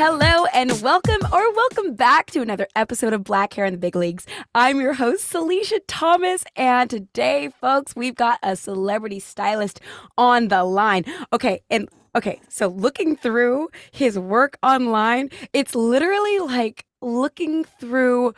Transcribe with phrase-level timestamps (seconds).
[0.00, 3.96] Hello and welcome or welcome back to another episode of Black Hair in the Big
[3.96, 4.26] Leagues.
[4.54, 9.80] I'm your host, Salisha Thomas, and today, folks, we've got a celebrity stylist
[10.16, 11.04] on the line.
[11.32, 18.34] Okay, and okay, so looking through his work online, it's literally like looking through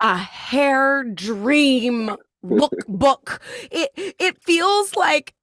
[0.00, 3.38] a hair dream lookbook.
[3.70, 5.34] It it feels like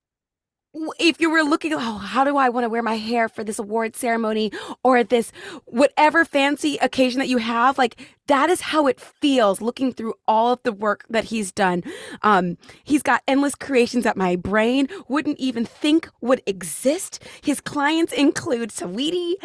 [1.00, 3.60] if you were looking, oh, how do I want to wear my hair for this
[3.60, 4.52] award ceremony
[4.84, 5.32] or this
[5.66, 7.98] whatever fancy occasion that you have, like
[8.28, 11.84] that is how it feels looking through all of the work that he's done.
[12.22, 17.24] Um, he's got endless creations that my brain wouldn't even think would exist.
[17.42, 19.36] His clients include Saweetie,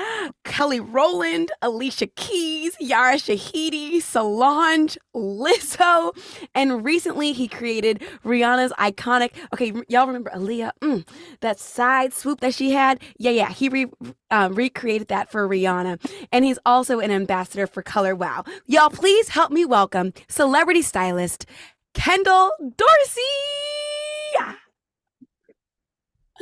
[0.44, 6.12] Kelly Rowland, Alicia Keys, Yara Shahidi, Solange, Lizzo,
[6.54, 9.32] and recently he created Rihanna's iconic.
[9.52, 10.72] Okay, y'all remember Aaliyah?
[10.80, 11.06] Mm,
[11.40, 13.00] that side swoop that she had?
[13.18, 13.50] Yeah, yeah.
[13.50, 13.86] He re,
[14.30, 16.00] um, recreated that for Rihanna,
[16.32, 18.44] and he's also an ambassador for Color Wow.
[18.66, 21.46] Y'all, please help me welcome celebrity stylist
[21.94, 23.22] Kendall Dorsey.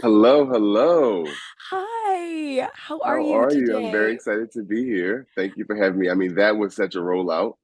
[0.03, 1.37] Hello, hello.
[1.71, 2.69] Hi.
[2.75, 3.73] How are How you are today?
[3.73, 3.77] you?
[3.77, 5.27] I'm very excited to be here.
[5.37, 6.11] Thank you for having me.
[6.11, 7.55] I mean, that was such a rollout.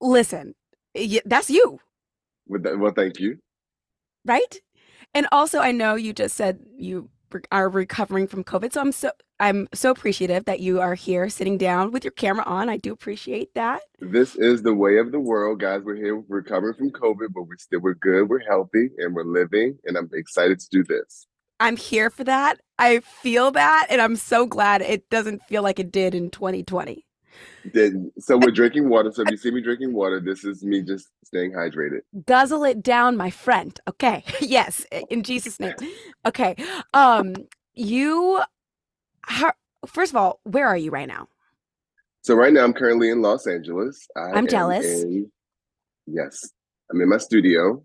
[0.00, 0.54] Listen,
[1.26, 1.80] that's you,
[2.48, 3.38] well, thank you.
[4.24, 4.60] right?
[5.14, 7.10] And also, I know you just said you
[7.52, 9.10] are recovering from COVID, so I'm so
[9.40, 12.68] I'm so appreciative that you are here, sitting down with your camera on.
[12.68, 13.82] I do appreciate that.
[14.00, 15.82] This is the way of the world, guys.
[15.84, 19.78] We're here recovering from COVID, but we're still we're good, we're healthy, and we're living.
[19.84, 21.26] And I'm excited to do this.
[21.60, 22.60] I'm here for that.
[22.78, 27.04] I feel that, and I'm so glad it doesn't feel like it did in 2020.
[27.74, 29.10] Then, so we're drinking water.
[29.12, 32.00] So if you see me drinking water, this is me just staying hydrated.
[32.26, 35.74] guzzle it down my friend okay yes in jesus name
[36.24, 36.56] okay
[36.94, 37.34] um
[37.74, 38.40] you
[39.22, 39.52] how,
[39.86, 41.28] first of all where are you right now
[42.22, 44.06] So right now, I'm currently in Los Angeles.
[44.16, 44.86] I I'm jealous.
[45.02, 45.30] in-
[46.06, 46.50] yes,
[46.90, 47.84] I'm in my studio,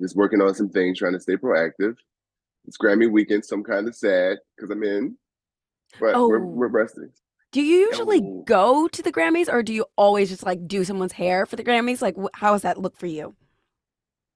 [0.00, 1.94] just working on some things, trying to stay proactive.
[2.66, 5.16] It's Grammy weekend, so I'm kind of sad because I'm in,
[6.00, 6.46] but we're Oh.
[6.58, 7.10] we're resting.
[7.54, 11.12] Do you usually go to the grammys or do you always just like do someone's
[11.12, 13.36] hair for the grammys like wh- how does that look for you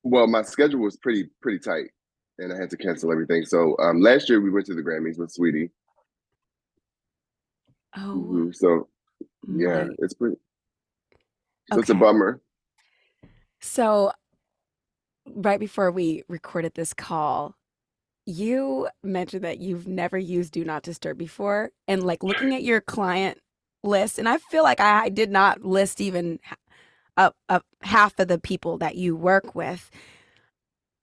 [0.05, 1.91] Well, my schedule was pretty pretty tight,
[2.39, 3.45] and I had to cancel everything.
[3.45, 5.71] So um, last year we went to the Grammys with Saweetie.
[7.97, 8.89] oh Mhm, So
[9.49, 10.37] yeah, my- it's pretty.
[11.73, 12.41] So it's a bummer.
[13.61, 14.13] so
[15.35, 17.57] right before we recorded this call
[18.29, 22.81] you mentioned that you've never used do not disturb before and like looking at your
[22.81, 23.39] client
[23.83, 26.39] list and i feel like i did not list even
[27.17, 27.37] up
[27.83, 29.91] half of the people that you work with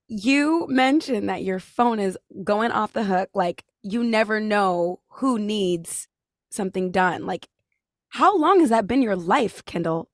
[0.08, 5.40] you mentioned that your phone is going off the hook like you never know who
[5.40, 6.08] needs
[6.52, 7.48] something done like
[8.10, 10.10] how long has that been your life kendall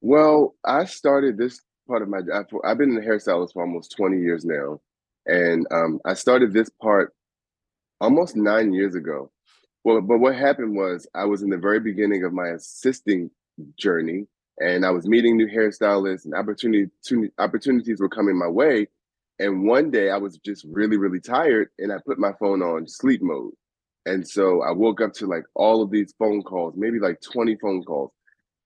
[0.00, 2.20] Well, I started this part of my.
[2.64, 4.80] I've been in a hairstylist for almost 20 years now.
[5.26, 7.12] And um, I started this part
[8.00, 9.30] almost nine years ago.
[9.84, 13.30] Well, but what happened was I was in the very beginning of my assisting
[13.78, 14.26] journey
[14.58, 16.90] and I was meeting new hairstylists and opportunity,
[17.38, 18.88] opportunities were coming my way.
[19.38, 22.88] And one day I was just really, really tired and I put my phone on
[22.88, 23.52] sleep mode.
[24.06, 27.56] And so I woke up to like all of these phone calls, maybe like 20
[27.56, 28.12] phone calls.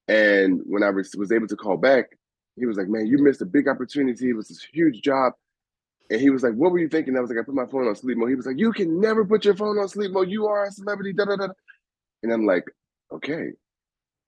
[0.06, 2.06] And when I was, able to call back,
[2.56, 4.30] he was like, "Man, you missed a big opportunity.
[4.30, 5.32] It was this huge job."
[6.10, 7.86] And he was like, "What were you thinking?" I was like, "I put my phone
[7.86, 10.28] on sleep mode." He was like, "You can never put your phone on sleep mode.
[10.30, 11.48] You are a celebrity." Da da da.
[12.22, 12.64] And I'm like,
[13.12, 13.52] "Okay."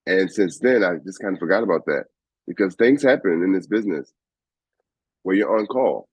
[0.06, 2.05] And since then, I just kind of forgot about that.
[2.46, 4.12] because things happen in this business
[5.23, 6.08] where you're on call.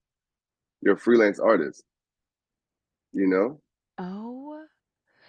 [0.81, 1.83] You're a freelance artist.
[3.13, 3.61] You know,
[3.97, 4.63] Oh,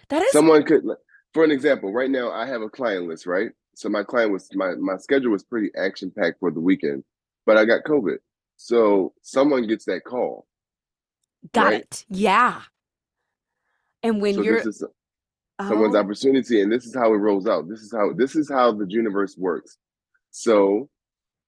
[0.09, 0.83] that is someone could,
[1.33, 3.51] for an example, right now I have a client list, right?
[3.75, 7.03] So my client was my my schedule was pretty action packed for the weekend,
[7.45, 8.17] but I got COVID.
[8.63, 10.45] So someone gets that call.
[11.51, 11.81] got right.
[11.81, 12.05] it.
[12.09, 12.61] Yeah.
[14.03, 14.83] And when so you're this is
[15.59, 17.67] someone's oh, opportunity, and this is how it rolls out.
[17.67, 19.77] This is how this is how the universe works.
[20.29, 20.89] So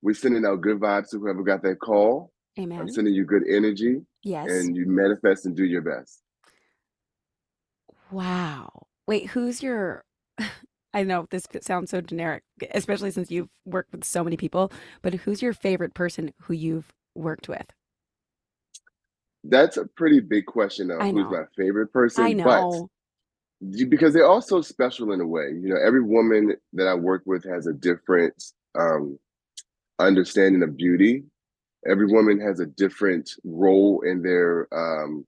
[0.01, 2.31] we're sending out good vibes to whoever got that call.
[2.59, 2.79] amen.
[2.79, 4.49] I'm sending you good energy, Yes.
[4.49, 6.21] and you manifest and do your best.
[8.11, 8.87] Wow.
[9.07, 10.03] Wait, who's your
[10.95, 14.71] I know this sounds so generic, especially since you've worked with so many people,
[15.03, 17.65] but who's your favorite person who you've worked with?
[19.43, 22.23] That's a pretty big question of who's my favorite person.
[22.25, 22.43] I know.
[22.43, 22.89] But
[23.87, 25.49] because they're all so special in a way.
[25.51, 28.41] You know, every woman that I work with has a different
[28.77, 29.17] um,
[29.99, 31.23] understanding of beauty.
[31.85, 35.25] Every woman has a different role in their um,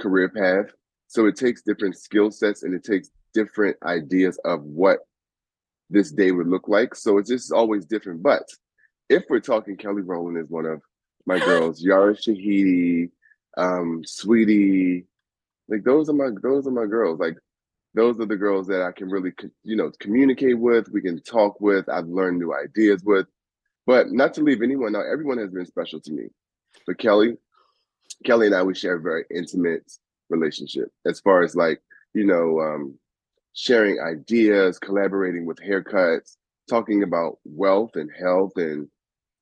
[0.00, 0.72] career path.
[1.08, 5.00] So it takes different skill sets and it takes different ideas of what
[5.88, 6.94] this day would look like.
[6.94, 8.22] So it's just always different.
[8.22, 8.42] But
[9.08, 10.82] if we're talking, Kelly Rowland is one of
[11.26, 11.82] my girls.
[11.82, 13.10] Yara Shahidi,
[13.56, 15.04] um, Saweetie,
[15.68, 17.18] like those are my those are my girls.
[17.18, 17.36] Like
[17.94, 19.32] those are the girls that I can really
[19.64, 20.90] you know communicate with.
[20.90, 21.88] We can talk with.
[21.88, 23.26] I've learned new ideas with.
[23.86, 26.24] But not to leave anyone out, everyone has been special to me.
[26.86, 27.36] But Kelly,
[28.24, 29.90] Kelly and I, we share a very intimate
[30.28, 31.80] relationship as far as like,
[32.12, 32.98] you know, um,
[33.54, 36.36] sharing ideas, collaborating with haircuts,
[36.68, 38.88] talking about wealth and health and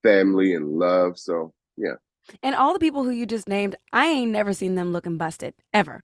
[0.02, 1.18] family and love.
[1.18, 1.94] So yeah,
[2.42, 5.54] And all the people who you just named, I ain't never seen them looking busted
[5.72, 6.02] ever.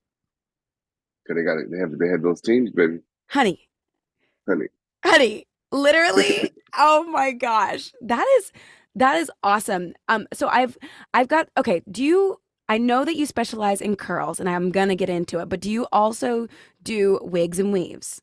[1.25, 1.70] because they got it.
[1.70, 3.00] They have they have those teams, baby,
[3.31, 3.69] Honey,
[4.49, 4.67] honey.
[5.05, 6.52] honey, literally.
[6.78, 7.93] oh my gosh.
[8.02, 8.52] That is
[8.96, 9.94] that is awesome.
[10.08, 10.76] Um so I've
[11.14, 14.88] I've got okay, do you I know that you specialize in curls and I'm going
[14.90, 16.46] to get into it, but do you also
[16.82, 18.23] do wigs and weaves?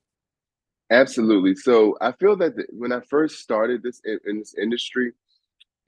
[0.90, 1.56] Absolutely.
[1.56, 5.12] So I feel that the, when I first started this in, in this industry,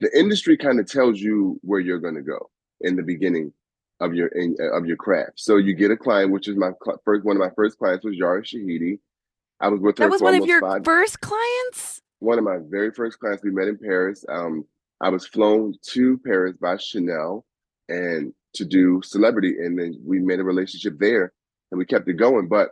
[0.00, 2.50] the industry kind of tells you where you're going to go
[2.80, 3.52] in the beginning
[4.00, 5.32] of your in, of your craft.
[5.36, 8.04] So you get a client, which is my cl- first one of my first clients
[8.04, 8.98] was Yara Shahidi.
[9.60, 10.84] I was with her That was one of your five.
[10.84, 12.00] first clients?
[12.20, 13.44] One of my very first clients.
[13.44, 14.24] We met in Paris.
[14.28, 14.64] Um,
[15.02, 17.44] I was flown to Paris by Chanel
[17.88, 21.32] and to do celebrity, and then we made a relationship there,
[21.70, 22.48] and we kept it going.
[22.48, 22.70] But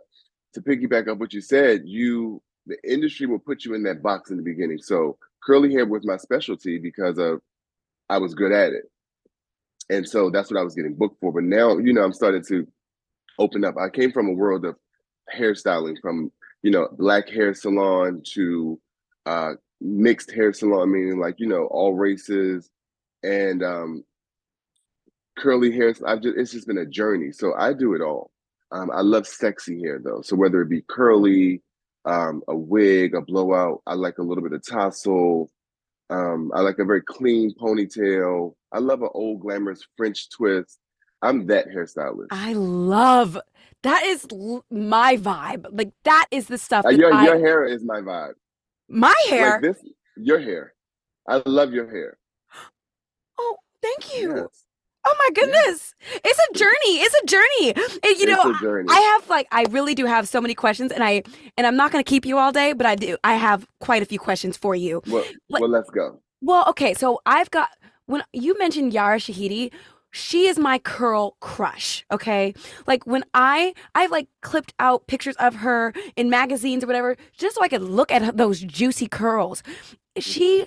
[0.55, 4.31] to piggyback up what you said, you the industry will put you in that box
[4.31, 4.79] in the beginning.
[4.79, 7.41] So curly hair was my specialty because of
[8.09, 8.85] I was good at it.
[9.91, 11.33] And so that's what I was getting booked for.
[11.33, 12.67] But now, you know, I'm starting to
[13.39, 13.77] open up.
[13.79, 14.77] I came from a world of
[15.35, 16.31] hairstyling from,
[16.63, 18.81] you know, black hair salon to
[19.27, 22.71] uh mixed hair salon, meaning like, you know, all races
[23.23, 24.05] and um
[25.39, 25.95] curly hair.
[26.07, 27.33] I've just it's just been a journey.
[27.33, 28.31] So I do it all.
[28.71, 30.21] Um, I love sexy hair though.
[30.23, 31.63] So whether it be curly,
[32.05, 35.51] um, a wig, a blowout, I like a little bit of tassel.
[36.11, 38.55] Um, I like a very clean ponytail.
[38.73, 40.79] I love an old glamorous French twist.
[41.21, 42.29] I'm that hairstylist.
[42.31, 43.39] I love
[43.83, 45.67] that is l- my vibe.
[45.71, 48.35] Like that is the stuff Uh, your I your hair is my vibe.
[48.89, 49.61] my hair.
[49.61, 49.85] Like this,
[50.17, 50.75] your hair.
[51.29, 52.17] I love your hair.
[53.39, 54.37] oh, thank you.
[54.37, 54.65] Yes.
[55.05, 55.95] Oh my goodness.
[56.25, 57.01] It's a journey.
[57.01, 57.73] It's a journey.
[57.75, 58.89] And, you It's know, journey.
[58.91, 61.23] I have like I really do have so many questions and I
[61.57, 64.03] and I'm not going to keep you all day, but I do I have quite
[64.03, 65.03] a few questions for you.
[65.07, 66.21] well, like- well, let's go.
[66.41, 67.69] Well, okay, so I've got
[68.07, 69.73] when you mentioned Yara Shahidi,
[70.11, 72.55] she is my curl crush, okay?
[72.87, 77.57] Like when I I've like clipped out pictures of her in magazines or whatever just
[77.57, 79.63] so I could look at her- those juicy curls.
[80.19, 80.67] She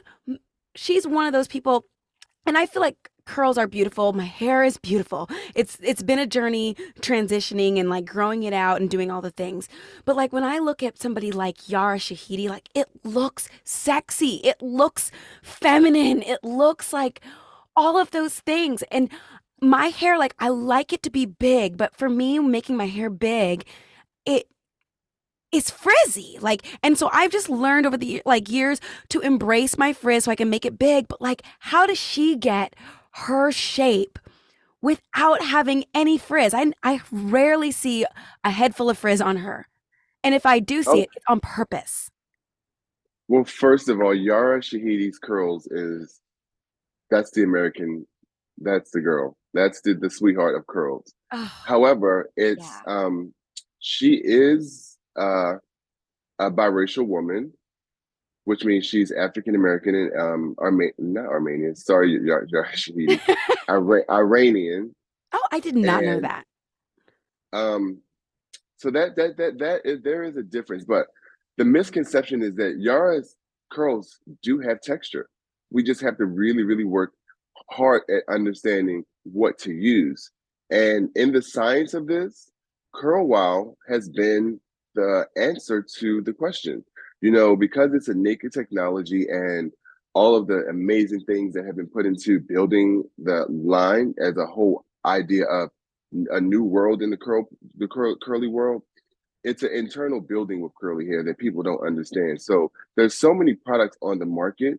[0.75, 1.85] she's one of those people
[2.45, 4.13] and I feel like curls are beautiful.
[4.13, 5.29] My hair is beautiful.
[5.55, 9.31] It's it's been a journey transitioning and like growing it out and doing all the
[9.31, 9.67] things.
[10.05, 14.35] But like when I look at somebody like Yara Shahidi, like it looks sexy.
[14.43, 15.11] It looks
[15.41, 16.21] feminine.
[16.21, 17.21] It looks like
[17.75, 18.83] all of those things.
[18.91, 19.09] And
[19.61, 23.09] my hair, like I like it to be big, but for me, making my hair
[23.09, 23.65] big,
[24.25, 24.47] it
[25.51, 26.37] is frizzy.
[26.41, 30.31] Like, and so I've just learned over the like years to embrace my frizz so
[30.31, 31.07] I can make it big.
[31.07, 32.75] But like, how does she get
[33.11, 34.17] her shape
[34.81, 36.53] without having any frizz?
[36.53, 38.05] I I rarely see
[38.43, 39.67] a head full of frizz on her.
[40.23, 40.97] And if I do see Oh.
[41.01, 42.09] it, it's on purpose.
[43.27, 46.19] Well, first of all, Yara Shahidi's curls is
[47.09, 48.05] that's the American,
[48.57, 49.37] that's the girl.
[49.53, 51.13] That's the, the sweetheart of curls.
[51.31, 51.47] Ugh.
[51.65, 52.81] However, it's Yeah.
[52.87, 53.33] um
[53.79, 55.55] she is uh
[56.39, 57.53] a biracial woman.
[58.45, 61.75] Which means she's African American and um Arma- not Armenian.
[61.75, 63.19] Sorry, you're, you're actually
[63.67, 64.95] Ira- Iranian.
[65.33, 66.45] Oh, I did not know that.
[67.53, 68.01] Um,
[68.77, 71.07] so that that that that is, there is a difference, but
[71.57, 73.35] the misconception is that Yara's
[73.71, 75.29] curls do have texture.
[75.71, 77.13] We just have to really, really work
[77.69, 80.31] hard at understanding what to use.
[80.71, 82.49] And in the science of this,
[82.93, 84.59] Curl Wow has been
[84.95, 86.83] the answer to the question.
[87.21, 89.71] You know, because it's a naked technology and
[90.13, 94.45] all of the amazing things that have been put into building the line as a
[94.45, 95.69] whole idea of
[96.31, 97.47] a new world in the curl
[97.77, 98.83] the curl, curly world
[99.43, 103.53] it's an internal building with curly hair that people don't understand so there's so many
[103.53, 104.77] products on the market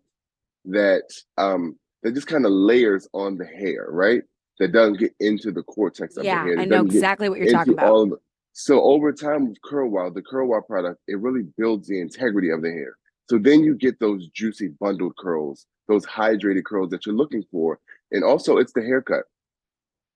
[0.67, 1.03] that
[1.39, 4.23] um that just kind of layers on the hair right
[4.59, 7.51] that doesn't get into the cortex of Yeah, the hair I know exactly what you're
[7.51, 7.91] talking about.
[7.91, 8.21] all of
[8.53, 12.51] so over time with curl wow the curl wow product it really builds the integrity
[12.51, 12.97] of the hair
[13.31, 17.79] so then you get those juicy bundled curls those hydrated curls that you're looking for
[18.11, 19.25] and also it's the haircut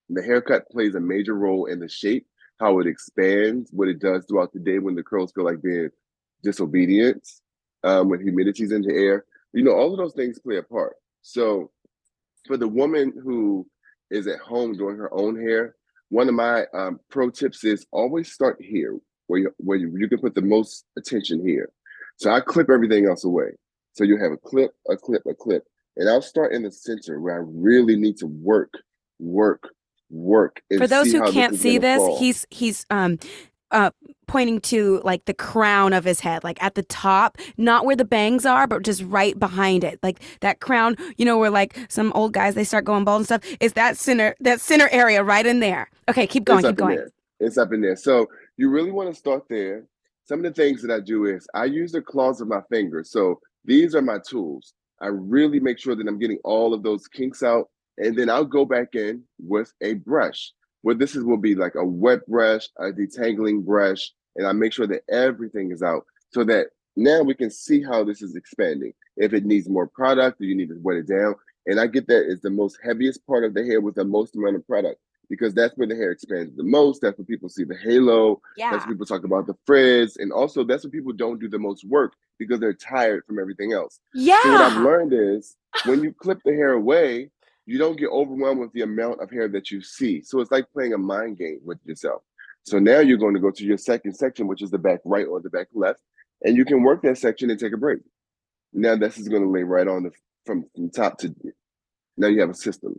[0.08, 2.26] the haircut plays a major role in the shape,
[2.60, 5.90] how it expands, what it does throughout the day when the curls feel like being
[6.42, 7.26] disobedient,
[7.84, 9.24] um, when humidity's in the air.
[9.52, 10.94] You know, all of those things play a part.
[11.22, 11.70] So
[12.46, 13.66] for the woman who
[14.10, 15.75] is at home doing her own hair,
[16.08, 18.96] one of my um, pro tips is always start here,
[19.26, 21.70] where you, where you, you can put the most attention here.
[22.16, 23.50] So I clip everything else away.
[23.92, 25.64] So you have a clip, a clip, a clip,
[25.96, 28.72] and I'll start in the center where I really need to work,
[29.18, 29.68] work,
[30.10, 30.62] work.
[30.76, 32.18] For those who can't see this, fall.
[32.18, 33.18] he's he's um
[33.70, 33.90] uh
[34.26, 38.04] pointing to like the crown of his head, like at the top, not where the
[38.04, 39.98] bangs are, but just right behind it.
[40.02, 43.26] Like that crown, you know, where like some old guys they start going bald and
[43.26, 43.44] stuff.
[43.60, 45.90] Is that center that center area right in there.
[46.08, 46.96] Okay, keep going, keep going.
[46.96, 47.10] there.
[47.40, 47.96] It's up in there.
[47.96, 49.84] So you really want to start there.
[50.24, 53.10] Some of the things that I do is I use the claws of my fingers.
[53.10, 54.74] So these are my tools.
[55.00, 57.68] I really make sure that I'm getting all of those kinks out,
[57.98, 60.52] and then I'll go back in with a brush.
[60.86, 64.72] What this is will be like a wet brush, a detangling brush, and I make
[64.72, 68.92] sure that everything is out so that now we can see how this is expanding.
[69.16, 71.34] If it needs more product, you need to wet it down.
[71.66, 74.36] And I get that is the most heaviest part of the hair with the most
[74.36, 77.02] amount of product because that's where the hair expands the most.
[77.02, 78.40] That's where people see the halo.
[78.56, 78.70] Yeah.
[78.70, 80.18] That's when people talk about the frizz.
[80.18, 83.72] And also, that's when people don't do the most work because they're tired from everything
[83.72, 83.98] else.
[84.14, 84.40] Yeah.
[84.44, 87.32] So, what I've learned is when you clip the hair away,
[87.66, 90.22] you don't get overwhelmed with the amount of hair that you see.
[90.22, 92.22] So, it's like playing a mind game with yourself.
[92.64, 95.26] So, now you're going to go to your second section, which is the back right
[95.26, 96.00] or the back left,
[96.42, 98.00] and you can work that section and take a break.
[98.72, 100.10] Now, this is going to lay right on the
[100.44, 101.34] from, from top to
[102.16, 102.98] now you have a system.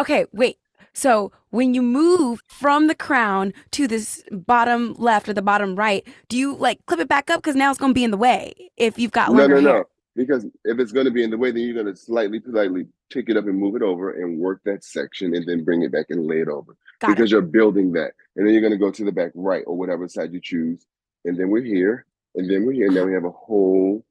[0.00, 0.58] Okay, wait.
[0.92, 6.06] So when you move from the crown to this bottom left or the bottom right,
[6.28, 8.70] do you like clip it back up because now it's gonna be in the way
[8.76, 9.62] if you've got No, no, hair?
[9.62, 9.84] no.
[10.20, 12.86] Because if it's going to be in the way, then you're going to slightly, politely
[13.10, 15.90] pick it up and move it over and work that section and then bring it
[15.90, 16.76] back and lay it over.
[17.00, 17.16] Got it.
[17.16, 18.12] because you're building that.
[18.36, 20.84] And then you're going to go to the back right or whatever side you choose.
[21.24, 22.04] And then we're here.
[22.34, 22.88] And then we're here.
[22.88, 24.04] And now we have a whole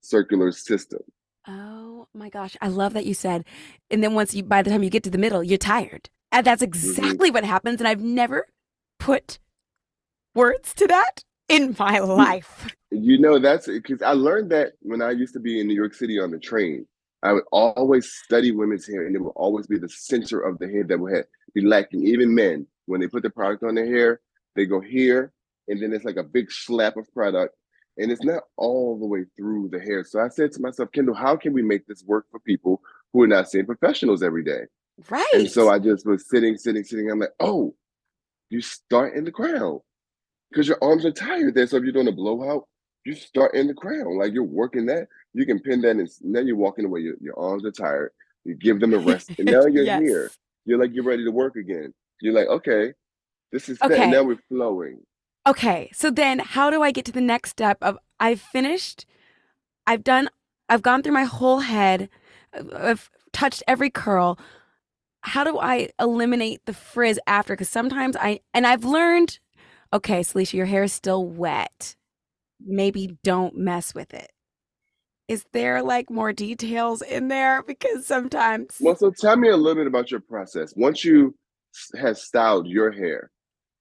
[0.00, 1.02] circular system.
[1.46, 3.44] Oh my gosh, I love that you said.
[3.92, 6.10] And then once you, by the time you get to the middle, you're tired.
[6.32, 6.68] And that's mm-hmm.
[6.68, 7.80] exactly what happens.
[7.80, 8.48] And I've never
[8.98, 9.38] put
[10.34, 12.74] words to that in my life.
[12.90, 15.94] You know, that's because I learned that when I used to be in New York
[15.94, 16.86] City on the train.
[17.22, 20.68] I would always study women's hair, and it would always be the center of the
[20.68, 22.06] head that would be lacking.
[22.06, 24.20] Even men, when they put the product on their hair,
[24.54, 25.32] they go here,
[25.66, 27.56] and then it's like a big slap of product,
[27.96, 30.04] and it's not all the way through the hair.
[30.04, 33.22] So I said to myself, Kendall, how can we make this work for people who
[33.22, 34.62] are not seeing professionals every day?
[35.10, 35.26] Right.
[35.34, 37.10] And so I just was sitting, sitting, sitting.
[37.10, 37.74] I'm like, oh,
[38.48, 39.80] you start in the crown
[40.50, 41.66] because your arms are tired there.
[41.66, 42.64] So if you're doing a blowout,
[43.04, 44.18] you start in the crown.
[44.18, 45.08] Like you're working that.
[45.34, 47.00] You can pin that, and now you're walking away.
[47.00, 48.12] Your, your arms are tired.
[48.44, 50.00] You give them a rest, and now you're Yes.
[50.02, 50.30] here.
[50.64, 51.92] You're like you're ready to work again.
[52.20, 52.92] You're like, okay,
[53.52, 54.02] this is set, Okay.
[54.02, 55.00] and now we're flowing.
[55.46, 59.06] Okay, so then how do I get to the next step of I've finished,
[59.86, 60.28] I've done,
[60.68, 62.10] I've gone through my whole head,
[62.52, 64.38] uh, I've touched every curl.
[65.22, 67.54] How do I eliminate the frizz after?
[67.54, 69.38] Because sometimes I, and I've learned,
[69.92, 71.96] okay, Salisha, your hair is still wet.
[72.64, 74.30] Maybe don't mess with it.
[75.28, 77.62] Is there like more details in there?
[77.62, 80.72] Because sometimes, Well, so tell me a little bit about your process.
[80.76, 81.34] Once you
[81.74, 83.30] s- have styled your hair,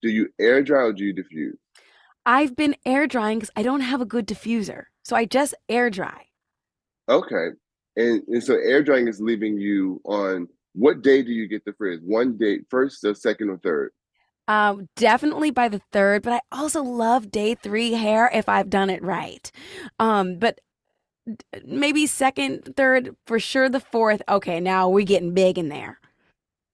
[0.02, 1.58] do you air dry or do you diffuse?
[2.26, 4.84] I've been air drying because I don't have a good diffuser.
[5.04, 6.26] So I just air dry.
[7.10, 7.48] Okay.
[7.96, 11.74] And, and so air drying is leaving you on what day do you get the
[11.74, 12.02] frizz?
[12.04, 13.92] One day, first or second or third?
[14.48, 18.90] Um, definitely by the third, but I also love day three hair if I've done
[18.90, 19.52] it right.
[20.00, 20.62] Um, but
[21.66, 24.22] maybe second, third, for sure the fourth.
[24.30, 26.00] Okay, now we're getting big in there.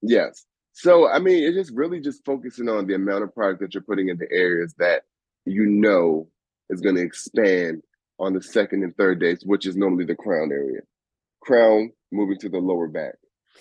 [0.02, 0.46] Yes.
[0.72, 3.82] So I mean, it's just really just focusing on the amount of product that you're
[3.82, 5.02] putting in the areas that
[5.44, 6.28] you know
[6.70, 7.82] is going to expand
[8.18, 10.80] on the second and third days, which is normally the crown area.
[11.42, 13.14] Crown moving to the lower back.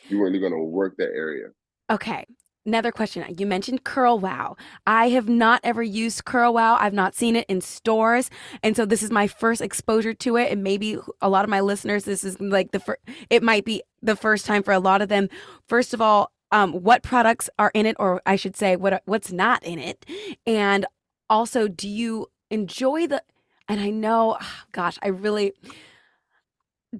[0.07, 1.47] You're really going to work that area.
[1.89, 2.25] Okay.
[2.65, 3.25] Another question.
[3.37, 4.55] You mentioned Curl Wow.
[4.87, 6.77] I have not ever used Curl Wow.
[6.79, 8.29] I've not seen it in stores.
[8.61, 10.49] And so this is my first exposure to it.
[10.49, 13.83] And maybe a lot of my listeners, this is like the first, it might be
[14.01, 15.27] the first time for a lot of them.
[15.67, 19.31] First of all, um, what products are in it, or I should say, what what's
[19.31, 20.05] not in it?
[20.45, 20.85] And
[21.29, 23.23] also, do you enjoy the,
[23.67, 24.37] and I know,
[24.71, 25.53] gosh, I really,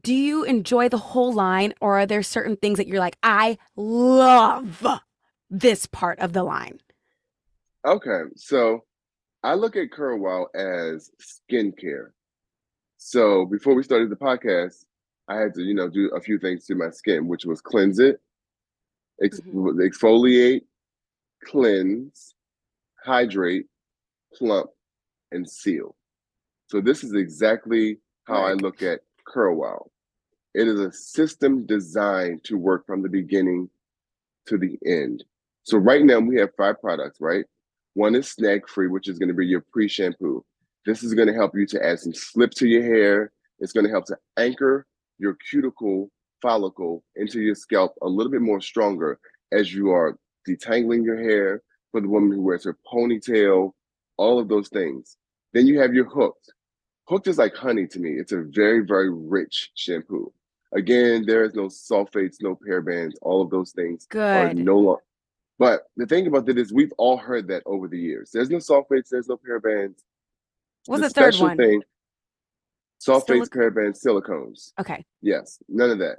[0.01, 3.59] do you enjoy the whole line, or are there certain things that you're like, I
[3.75, 4.85] love
[5.53, 6.79] this part of the line?
[7.85, 8.83] Okay, so
[9.43, 12.11] I look at Curl as skincare.
[12.97, 14.85] So before we started the podcast,
[15.27, 17.99] I had to, you know, do a few things to my skin, which was cleanse
[17.99, 18.19] it,
[19.21, 19.75] ex- Mhm.
[19.87, 20.65] exfoliate,
[21.43, 22.35] cleanse,
[23.03, 23.67] hydrate,
[24.33, 24.71] plump,
[25.31, 25.95] and seal.
[26.67, 29.91] So this is exactly how I look at Curl
[30.53, 33.69] It is a system designed to work from the beginning
[34.47, 35.25] to the end.
[35.63, 37.45] So right now we have five products, right?
[37.93, 40.43] One is snag free, which is going to be your pre-shampoo.
[40.85, 43.31] This is going to help you to add some slip to your hair.
[43.59, 44.85] It's going to help to anchor
[45.19, 46.09] your cuticle
[46.41, 49.17] follicle into your scalp a little bit more stronger
[49.53, 50.17] as you are
[50.47, 53.71] detangling your hair for the woman who wears her ponytail,
[54.17, 55.15] all of those things.
[55.53, 56.51] Then you have your hooked.
[57.07, 58.11] Hooked is like honey to me.
[58.11, 60.33] It's a very, very rich shampoo.
[60.73, 64.57] Again, there is no sulfates, no parabens, all of those things are Good.
[64.57, 65.03] no longer.
[65.63, 68.31] But the thing about it is, we've all heard that over the years.
[68.33, 69.95] There's no soft sulfates, there's no parabens.
[70.87, 71.55] What's the, third special one?
[71.55, 71.81] thing,
[73.01, 74.73] sulfates, Silic- parabens, silicones.
[74.77, 76.17] Okay, Yes, none of that.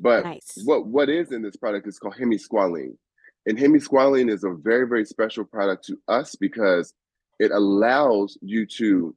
[0.00, 0.58] But nice.
[0.64, 2.96] what what is in this product is called hemisqualane.
[3.46, 6.92] And hemisqualane is a very, very special product to us because
[7.38, 9.14] it allows you to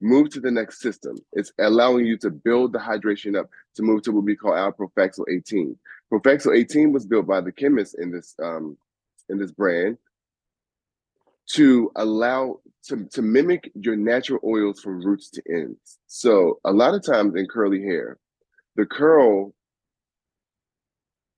[0.00, 1.18] move to the next system.
[1.34, 4.72] It's allowing you to build the hydration up to move to what we call our
[4.72, 5.76] Profexil 18.
[6.12, 8.76] Profexil 18 was built by the chemists in this um,
[9.28, 9.96] in this brand
[11.54, 15.98] to allow to, to mimic your natural oils from roots to ends.
[16.06, 18.18] So a lot of times in curly hair,
[18.76, 19.54] the curl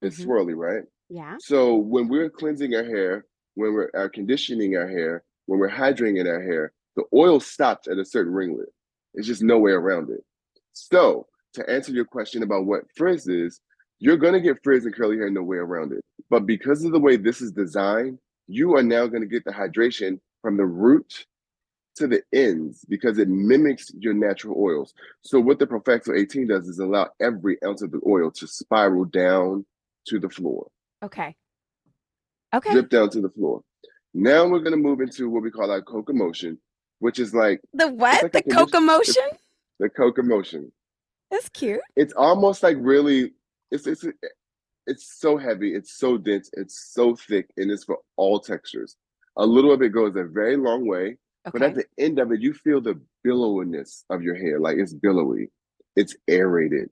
[0.02, 0.26] is Mhm.
[0.26, 0.84] swirly, right?
[1.08, 1.36] Yeah.
[1.38, 6.26] So when we're cleansing our hair, when we're uh, conditioning our hair, when we're hydrating
[6.26, 8.72] our hair, the oil stops at a certain ringlet.
[9.14, 10.24] It's just no way around it.
[10.72, 13.60] So to answer your question about what frizz is,
[14.04, 16.04] you're gonna get frizz and curly hair no way around it.
[16.28, 20.20] But because of the way this is designed, you are now gonna get the hydration
[20.42, 21.24] from the root
[21.96, 24.92] to the ends because it mimics your natural oils.
[25.22, 29.06] So what the Profexil 18 does is allow every ounce of the oil to spiral
[29.06, 29.64] down
[30.08, 30.66] to the floor
[31.02, 31.34] Okay.
[32.54, 32.72] Okay.
[32.72, 33.62] drip down to the floor.
[34.12, 36.58] Now we're gonna move into what we call our Coco-Motion,
[36.98, 38.22] which is like The what?
[38.22, 39.24] like the a condition- Coco-Motion?
[39.80, 40.72] the Coco-Motion.
[41.30, 41.80] That's cute.
[41.96, 43.32] It's almost like really,
[43.74, 44.04] it's it's
[44.86, 48.96] it's so heavy, it's so dense, it's so thick, and it's for all textures.
[49.36, 51.16] A little of it goes a very long way,
[51.52, 54.94] but at the end of it, you feel the billowiness of your hair, like it's
[54.94, 55.50] billowy,
[55.96, 56.90] it's aerated,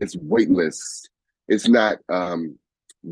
[0.00, 1.08] it's weightless,
[1.48, 2.58] it's not um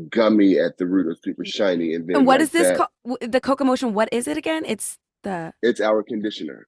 [0.09, 1.93] gummy at the root or super shiny.
[1.93, 2.77] And then And what like is this?
[2.77, 3.93] that, Co- the Coco-Motion.
[3.93, 4.63] What is it again?
[4.65, 5.53] It's the.
[5.61, 6.67] it's our conditioner.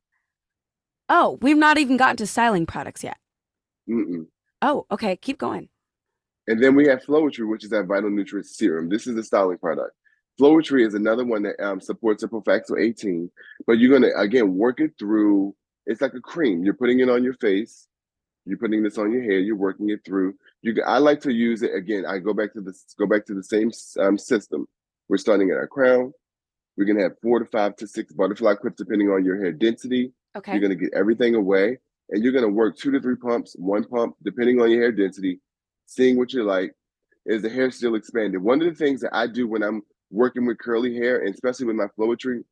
[1.09, 3.17] Oh, we've not even gotten to styling products yet.
[3.89, 4.27] Mm-mm.
[4.61, 5.15] Oh, okay.
[5.17, 5.69] Keep going.
[6.47, 8.89] And then we have Flowetry, which is that vital nutrient serum.
[8.89, 9.91] This is a styling product.
[10.39, 13.29] Flowetry is another one that um, supports a Profacto 18,
[13.67, 15.55] but you're gonna again work it through.
[15.85, 16.63] It's like a cream.
[16.63, 17.87] You're putting it on your face.
[18.45, 19.39] You're putting this on your hair.
[19.39, 20.33] You're working it through.
[20.61, 22.05] You, I like to use it again.
[22.05, 22.83] I go back to this.
[22.97, 24.67] Go back to the same um, system.
[25.07, 26.13] We're starting at our crown.
[26.77, 30.11] We're gonna have four to five to six butterfly clips depending on your hair density.
[30.35, 30.53] Okay.
[30.53, 31.77] You're gonna get everything away,
[32.09, 35.39] and you're gonna work two to three pumps, one pump, depending on your hair density,
[35.85, 36.73] seeing what you like.
[37.25, 38.41] Is the hair still expanded?
[38.41, 41.65] One of the things that I do when I'm working with curly hair, and especially
[41.67, 42.43] with my flowetry,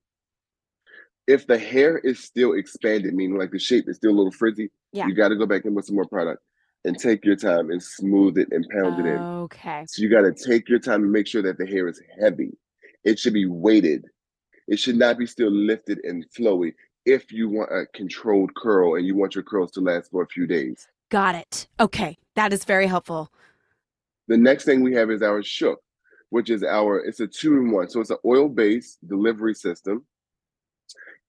[1.28, 4.70] if the hair is still expanded, meaning like the shape is still a little frizzy,
[4.94, 5.08] Yeah.
[5.08, 6.42] you got to go back in with some more product
[6.86, 9.18] and take your time and smooth it and pound it in.
[9.22, 9.86] Okay.
[9.88, 12.58] So you got to take your time and make sure that the hair is heavy.
[13.04, 14.06] It should be weighted.
[14.68, 16.74] It should not be still lifted and flowy
[17.06, 20.28] if you want a controlled curl and you want your curls to last for a
[20.28, 20.88] few days.
[21.10, 21.68] Got it.
[21.80, 22.18] Okay.
[22.36, 23.32] That is very helpful.
[24.28, 25.82] The next thing we have is our Shook,
[26.30, 27.90] which is our, it's a two in one.
[27.90, 30.06] So it's an oil based delivery system.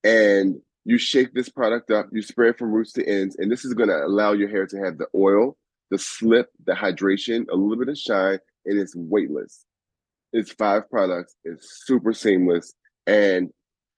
[0.04, 3.64] And You shake this product up, you spray it from roots to ends, and this
[3.64, 5.56] is going to allow your hair to have the oil,
[5.90, 9.64] the slip, the hydration, a little bit of shine, and it's weightless.
[10.32, 11.36] It's five products.
[11.44, 12.74] It's super seamless,
[13.06, 13.50] and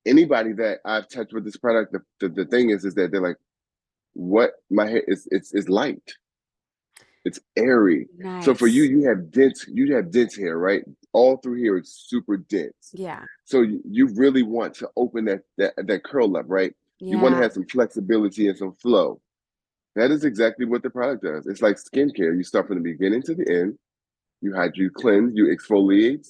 [0.05, 3.23] anybody that I've touched with this product, the, the, the thing is, is that they're
[3.23, 3.39] like,
[4.13, 5.27] "What my hair is?
[5.31, 6.03] It's it's light.
[7.25, 8.07] It's airy.
[8.19, 8.45] Nice.
[8.45, 10.85] So for you, you have dense, you have dense hair, right?
[11.13, 12.91] All through here, it's super dense.
[12.93, 16.75] yeah, So you, you really want to open that that that curl up, right?
[17.01, 17.13] Yeah.
[17.13, 19.21] You want to have some flexibility and some flow.
[19.97, 21.47] That is exactly what the product does.
[21.47, 22.37] It's like skincare.
[22.37, 23.79] You start from the beginning to the end.
[24.41, 26.27] You hydrate, you cleanse, you exfoliate,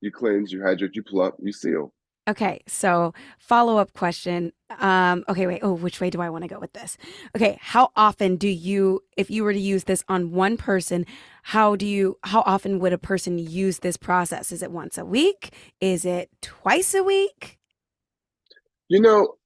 [0.00, 1.92] you cleanse, you hydrate, you plump, you seal.
[2.28, 4.52] Okay, so follow up question.
[4.80, 5.60] Um, okay, wait.
[5.62, 6.98] Oh, which way do I want to go with this?
[7.34, 11.06] Okay, how often do you, if you were to use this on one person,
[11.42, 14.52] how do you, how often would a person use this process?
[14.52, 15.54] Is it once a week?
[15.80, 17.58] Is it twice a week?
[18.88, 19.36] You know,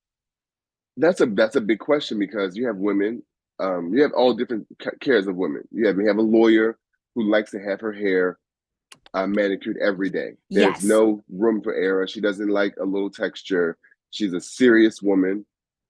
[0.96, 3.22] that's a that's a big question because you have women,
[3.60, 4.66] um, you have all different
[5.00, 5.62] cares of women.
[5.70, 6.78] You have you have a lawyer
[7.14, 8.38] who likes to have her hair
[9.14, 10.32] uh, manicured every day.
[10.50, 10.84] There's Yes.
[10.84, 12.06] no room for error.
[12.06, 13.76] She doesn't like a little texture.
[14.10, 15.46] She's a serious woman,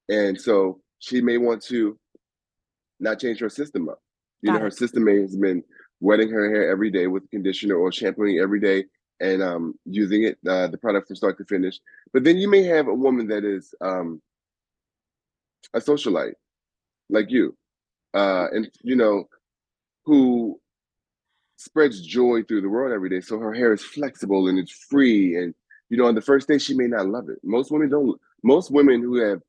[0.09, 1.97] and so she may want to
[2.99, 3.99] not change her system up.
[4.41, 4.73] You Got know, her it.
[4.77, 5.63] system may has been
[5.99, 8.85] wetting her hair every day with conditioner or shampooing every day
[9.19, 11.79] and um, using it uh, the product from start to finish.
[12.13, 14.21] But then you may have a woman that is um,
[15.73, 16.33] a socialite
[17.09, 17.55] like you,
[18.13, 19.25] uh, and you know,
[20.05, 20.59] who
[21.63, 23.21] spreads joy through the world every day.
[23.21, 25.35] So her hair is flexible and it's free.
[25.37, 25.53] And
[25.89, 27.39] you know, on the first day, she may not love it.
[27.43, 28.19] Most women don't.
[28.43, 29.41] Most women who have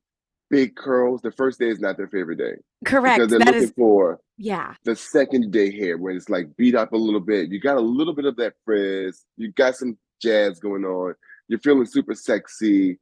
[0.50, 3.16] big curls, the first day is not their favorite day Correct.
[3.16, 4.74] because they're That looking is, for yeah.
[4.85, 7.50] the second day hair when it's like beat up a little bit.
[7.50, 9.24] You got a little bit of that frizz.
[9.37, 11.14] You got some jazz going on.
[11.48, 12.98] You're feeling super sexy,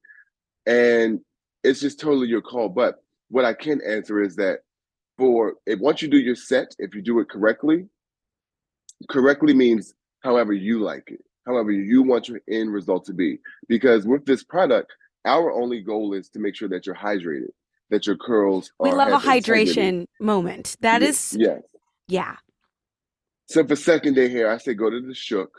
[0.66, 1.20] and
[1.62, 2.68] it's just totally your call.
[2.68, 4.61] But what I can answer is that
[5.18, 7.87] for if once you do your set, if you do it correctly,
[9.09, 13.38] correctly means however you like it, however you want your end result to be.
[13.69, 14.93] Because with this product,
[15.25, 17.51] our only goal is to make sure that you're hydrated,
[17.91, 20.77] that your curls We love a hydration moment.
[20.81, 21.62] That is, yes.
[22.09, 22.37] yeah.
[23.47, 25.53] So for second day hair, I say go to the shook,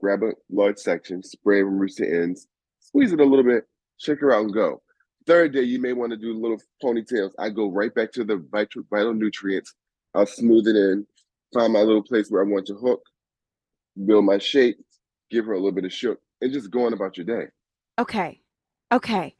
[0.00, 2.48] grab a large section, spray from roots to ends,
[2.80, 3.64] squeeze it a little bit,
[3.98, 4.82] shake her out, and go.
[5.26, 7.32] Third day, you may want to do little ponytails.
[7.38, 9.74] I go right back to the vital, vital nutrients.
[10.14, 11.06] I'll smooth it in,
[11.54, 13.02] find my little place where I want to hook,
[14.06, 14.76] build my shape,
[15.30, 17.46] give her a little bit of shook, and just go on about your day.
[17.98, 18.40] Okay.
[18.92, 19.34] Okay.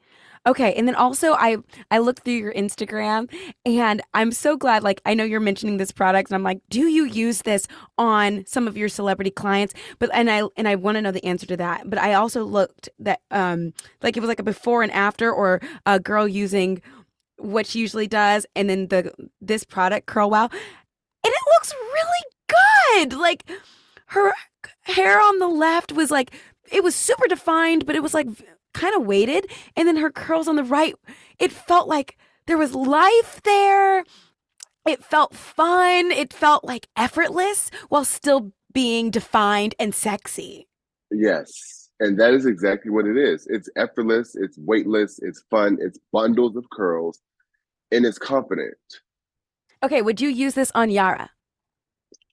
[0.46, 0.74] Okay.
[0.74, 1.56] And then also I
[1.90, 3.32] I looked through your Instagram
[3.64, 6.86] and I'm so glad like I know you're mentioning this product and I'm like, do
[6.86, 7.66] you use this
[7.98, 9.74] on some of your celebrity clients?
[9.98, 11.90] But and I and I want to know the answer to that.
[11.90, 15.60] But I also looked that um like it was like a before and after or
[15.84, 16.80] a girl using
[17.38, 20.48] what she usually does and then the this product Curl Wow
[21.26, 23.18] and it looks really good.
[23.18, 23.44] Like
[24.06, 24.32] her
[24.82, 26.32] hair on the left was like
[26.70, 28.28] it was super defined, but it was like
[28.74, 29.50] kind of weighted.
[29.74, 30.94] And then her curls on the right,
[31.38, 34.04] it felt like there was life there.
[34.86, 36.12] It felt fun.
[36.12, 40.68] It felt like effortless while still being defined and sexy.
[41.10, 41.90] Yes.
[41.98, 43.46] And that is exactly what it is.
[43.48, 47.18] It's effortless, it's weightless, it's fun, it's bundles of curls,
[47.90, 48.76] and it's confident.
[49.82, 51.30] Okay, would you use this on Yara?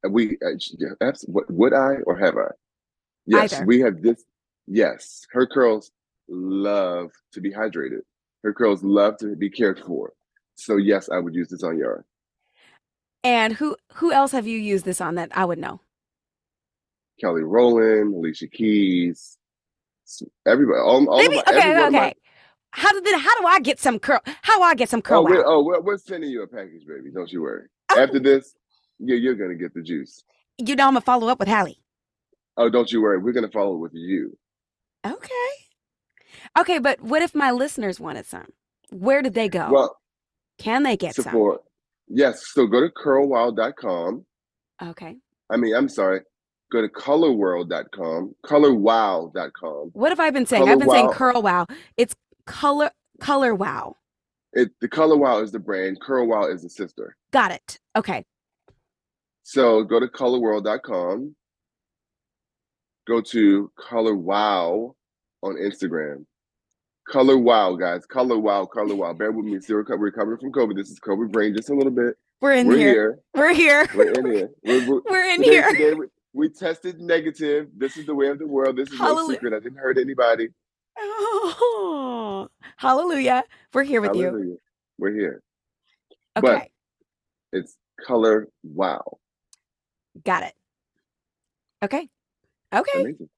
[0.09, 2.51] We uh, would would I or have I?
[3.25, 3.65] Yes, Either.
[3.65, 4.23] we have this.
[4.67, 5.91] Yes, her curls
[6.27, 8.01] love to be hydrated.
[8.43, 10.13] Her curls love to be cared for.
[10.55, 12.03] So yes, I would use this on Yara.
[13.23, 15.79] And who who else have you used this on that I would know?
[17.19, 19.37] Kelly Rowland, Alicia Keys,
[20.45, 20.79] everybody.
[20.79, 21.89] All, all Maybe my, okay, okay.
[21.89, 22.13] my-
[22.75, 24.19] How did how do I get some curl?
[24.41, 25.19] How do I get some curl?
[25.19, 27.11] oh, we're, oh, we're, we're sending you a package, baby.
[27.13, 27.67] Don't you worry.
[27.91, 27.99] Oh.
[28.01, 28.55] After this,
[28.97, 30.23] yeah, you're gonna get the juice.
[30.57, 31.79] You know I'm gonna follow up with Hallie.
[32.57, 33.19] Oh, don't you worry.
[33.19, 34.35] We're gonna follow with you.
[35.05, 35.29] Okay.
[36.57, 38.47] Okay, but what if my listeners wanted some?
[38.89, 39.69] Where did they go?
[39.71, 39.97] Well,
[40.57, 41.23] Can they get some?
[41.23, 41.61] support.
[42.07, 42.47] Yes.
[42.53, 44.25] So go to curlwild.com.
[44.81, 45.15] Okay.
[45.51, 46.21] I mean, I'm sorry.
[46.71, 49.91] Go to colorworld.com, colorwow.com.
[49.93, 50.63] What have I been saying?
[50.63, 51.13] Color I've been saying Wow.
[51.13, 51.67] curl wow.
[51.97, 53.95] It's color color wow.
[54.55, 57.15] It, the Color Wow is the brand, Curl Wow is the sister.
[57.31, 57.79] Got it.
[57.95, 58.23] Okay.
[59.41, 61.35] So go to colorworld.com.
[63.07, 64.95] Go to Color Wow
[65.41, 66.25] on Instagram.
[67.09, 68.05] Color Wow, guys.
[68.05, 69.13] Color Wow, Color Wow.
[69.13, 69.59] Bear with me.
[69.59, 70.75] Still reco- recovering from COVID.
[70.75, 72.15] This is COVID brain just a little bit.
[72.39, 72.91] We're in We're here.
[72.93, 73.19] here.
[73.33, 73.87] We're here.
[73.95, 74.49] We're in here.
[74.63, 75.71] We're, we're, We're in today, here.
[75.71, 77.67] Today we, we tested negative.
[77.75, 78.77] This is the way of the world.
[78.77, 79.53] This is no secret.
[79.53, 80.49] I didn't hurt anybody.
[80.97, 83.43] Oh, hallelujah.
[83.73, 84.59] We're here with you.
[84.97, 85.41] We're here.
[86.37, 86.71] Okay,
[87.51, 89.17] But it's color wow.
[90.23, 90.53] got it.
[91.83, 92.09] Okay.
[92.73, 93.01] Okay.
[93.01, 93.29] Amazing.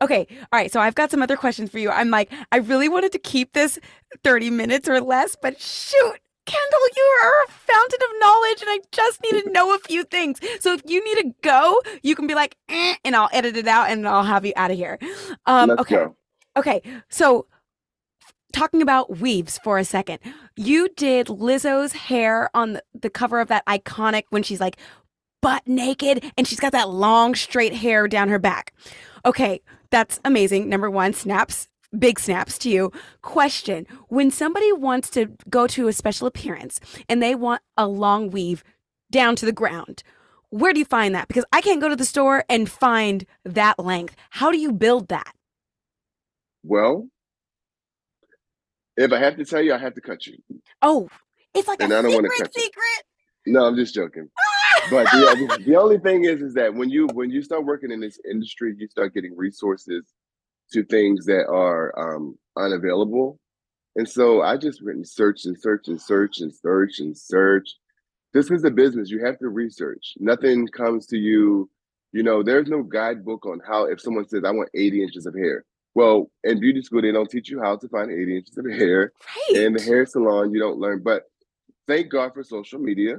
[0.00, 0.26] Okay.
[0.30, 0.70] All right.
[0.72, 1.90] So I've got some other questions for you.
[1.90, 3.78] I'm like, I really wanted to keep this
[4.22, 8.78] 30 minutes or less, but shoot, Kendall, you are a fountain of knowledge and I
[8.90, 10.38] just need to know a few things.
[10.60, 13.68] So if you need to go, you can be like, "Eh," and I'll edit it
[13.68, 14.98] out and I'll have you out of here.
[15.46, 15.94] Um, Let's okay.
[15.96, 16.16] go.
[16.56, 16.82] Okay.
[17.08, 17.46] So
[18.52, 20.18] talking about weaves for a second,
[20.56, 24.76] you did Lizzo's hair on the, cover of that iconic when she's like
[25.40, 28.72] butt naked and she's got that long straight hair down her back.
[29.24, 29.60] Okay,
[29.90, 30.68] that's amazing.
[30.68, 32.92] Number one, snaps, big snaps to you.
[33.22, 38.30] Question When somebody wants to go to a special appearance and they want a long
[38.30, 38.62] weave
[39.10, 40.02] down to the ground,
[40.50, 41.28] where do you find that?
[41.28, 44.16] Because I can't go to the store and find that length.
[44.30, 45.34] How do you build that?
[46.62, 47.08] Well,
[48.96, 50.36] if I have to tell you, I have to cut you.
[50.82, 51.08] Oh,
[51.54, 52.62] it's like And a I don't secret cut you.
[52.62, 53.04] secret.
[53.46, 54.28] No, I'm just joking.
[54.90, 58.00] But the, the, only thing is, is that when you when you start working in
[58.00, 60.04] this industry, you start getting resources
[60.72, 63.38] to things that are um, unavailable.
[63.96, 67.68] And so I just went and search and search and search and search and search.
[68.32, 69.10] This is a business.
[69.10, 70.14] You have to research.
[70.18, 71.68] Nothing comes to you.
[72.12, 75.34] You know, there's no guidebook on how if someone says, I want 80 inches of
[75.34, 75.64] hair.
[75.94, 79.12] Well, in beauty school, they don't teach you how to find 80 inches of hair.
[79.50, 79.62] Right.
[79.62, 81.02] In the hair salon, you don't learn.
[81.02, 81.24] But
[81.86, 83.16] thank God for social media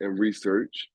[0.00, 0.88] and research.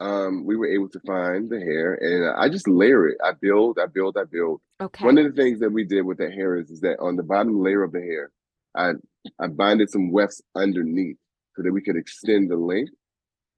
[0.00, 3.18] Um, we were able to find the hair and I just layer it.
[3.24, 4.60] I build, I build, I build.
[4.80, 5.04] okay.
[5.04, 7.22] One of the things that we did with the hair is, is that on the
[7.22, 8.30] bottom layer of the hair,
[8.76, 8.92] I
[9.38, 11.16] I binded some wefts underneath
[11.56, 12.92] so that we could extend the length,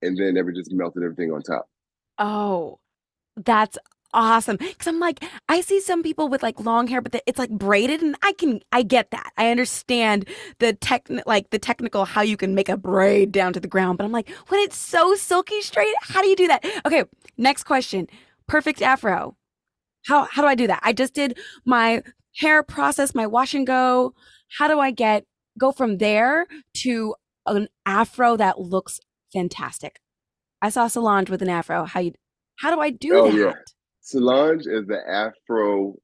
[0.02, 1.66] and then never just melted everything on top.
[2.18, 2.78] Oh,
[3.37, 3.78] that's
[4.16, 4.57] awesome.
[4.57, 7.50] Because I'm like, I see some people with like long hair, but the- it's like
[7.50, 9.31] braided, and I can, I get that.
[9.37, 10.26] I understand
[10.59, 13.98] the tech, like the technical how you can make a braid down to the ground.
[13.98, 16.64] But I'm like, when it's so silky straight, how do you do that?
[16.85, 17.05] Okay,
[17.37, 18.09] next question.
[18.48, 19.37] Perfect afro.
[20.07, 20.81] How how do I do that?
[20.83, 22.02] I just did my
[22.38, 24.14] hair process, my wash and go.
[24.59, 25.24] How do I get
[25.59, 26.46] go from there
[26.83, 27.14] to
[27.46, 29.00] an afro that looks
[29.33, 30.00] fantastic?
[30.62, 31.85] I saw Solange with an afro.
[31.85, 32.12] How you
[32.61, 33.37] how do I do Oh, that?
[33.37, 33.52] yeah.
[34.07, 35.97] Solange is the Afro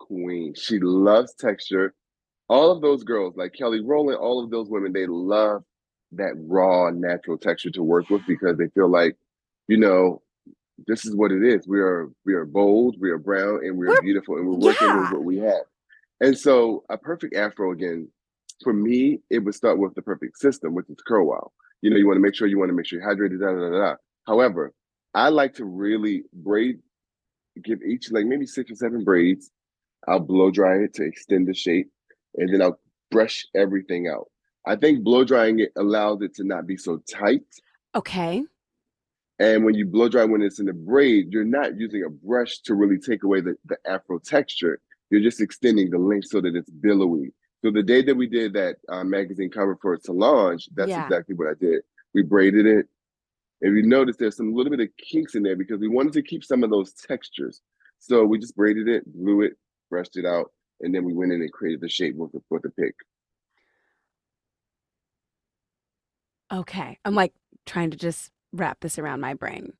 [0.00, 0.52] queen.
[0.56, 1.94] She loves texture.
[2.48, 5.62] All of those girls, like Kelly Rowland, all of those women, they love
[6.10, 9.16] that raw, natural texture to work with because they feel like,
[9.68, 10.22] you know,
[10.88, 11.68] this is what it is.
[11.68, 14.68] We are we are bold, we are brown, and we are We're- beautiful, and we're
[14.68, 15.00] working yeah.
[15.02, 15.62] with what we have.
[16.20, 18.08] And so, a perfect afro again,
[18.64, 21.52] for me, it would start with the perfect system, which is curl wow.
[21.80, 23.52] You know, you want to make sure you want to make sure you're hydrated, da
[23.52, 23.96] da da da.
[24.26, 24.72] However,
[25.14, 26.80] I like to really braid,
[27.62, 29.50] give each like maybe six or seven braids.
[30.08, 31.90] I'll blow dry it to extend the shape,
[32.36, 32.78] and then I'll
[33.10, 34.28] brush everything out.
[34.66, 37.44] I think blow drying it allows it to not be so tight.
[37.94, 38.44] Okay.
[39.38, 42.58] And when you blow dry when it's in the braid, you're not using a brush
[42.60, 44.80] to really take away the, the afro texture.
[45.10, 47.32] You're just extending the length so that it's billowy.
[47.64, 51.04] So the day that we did that uh, magazine cover for Solange, that's Yeah.
[51.04, 51.82] exactly what I did.
[52.14, 52.88] We braided it.
[53.62, 56.22] And you notice, there's some little bit of kinks in there because we wanted to
[56.22, 57.62] keep some of those textures.
[57.98, 59.54] So we just braided it, blew it,
[59.90, 62.62] brushed it out, and then we went in and created the shape with the, with
[62.62, 62.94] the pick.
[66.52, 66.98] Okay.
[67.04, 67.32] I'm like
[67.64, 69.72] trying to just wrap this around my brain.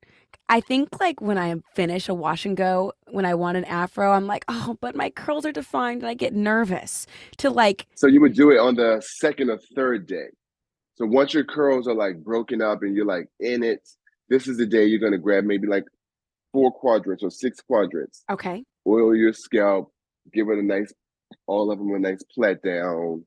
[0.49, 4.11] I think like when I finish a wash and go, when I want an afro,
[4.11, 7.05] I'm like, oh, but my curls are defined and I get nervous
[7.37, 10.27] to like, So you would do it on the second or third day.
[10.97, 13.87] So once your curls are like broken up and you're like in it,
[14.29, 15.83] this is the day you're gonna grab maybe like
[16.51, 18.23] four quadrants or six quadrants.
[18.31, 18.63] okay.
[18.87, 19.93] Oil your scalp,
[20.33, 20.91] give it a nice,
[21.45, 23.23] all of them a nice plait down.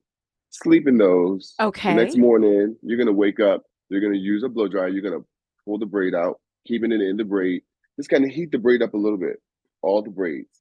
[0.50, 1.54] Sleep in those.
[1.60, 1.90] Okay.
[1.94, 3.62] The next morning, you're gonna wake up.
[3.88, 4.88] You're gonna use a blow dryer.
[4.88, 5.24] You're gonna
[5.64, 7.62] pull the braid out, keeping it in the braid.
[7.96, 9.40] Just kind of heat the braid up a little bit,
[9.82, 10.60] all the braids.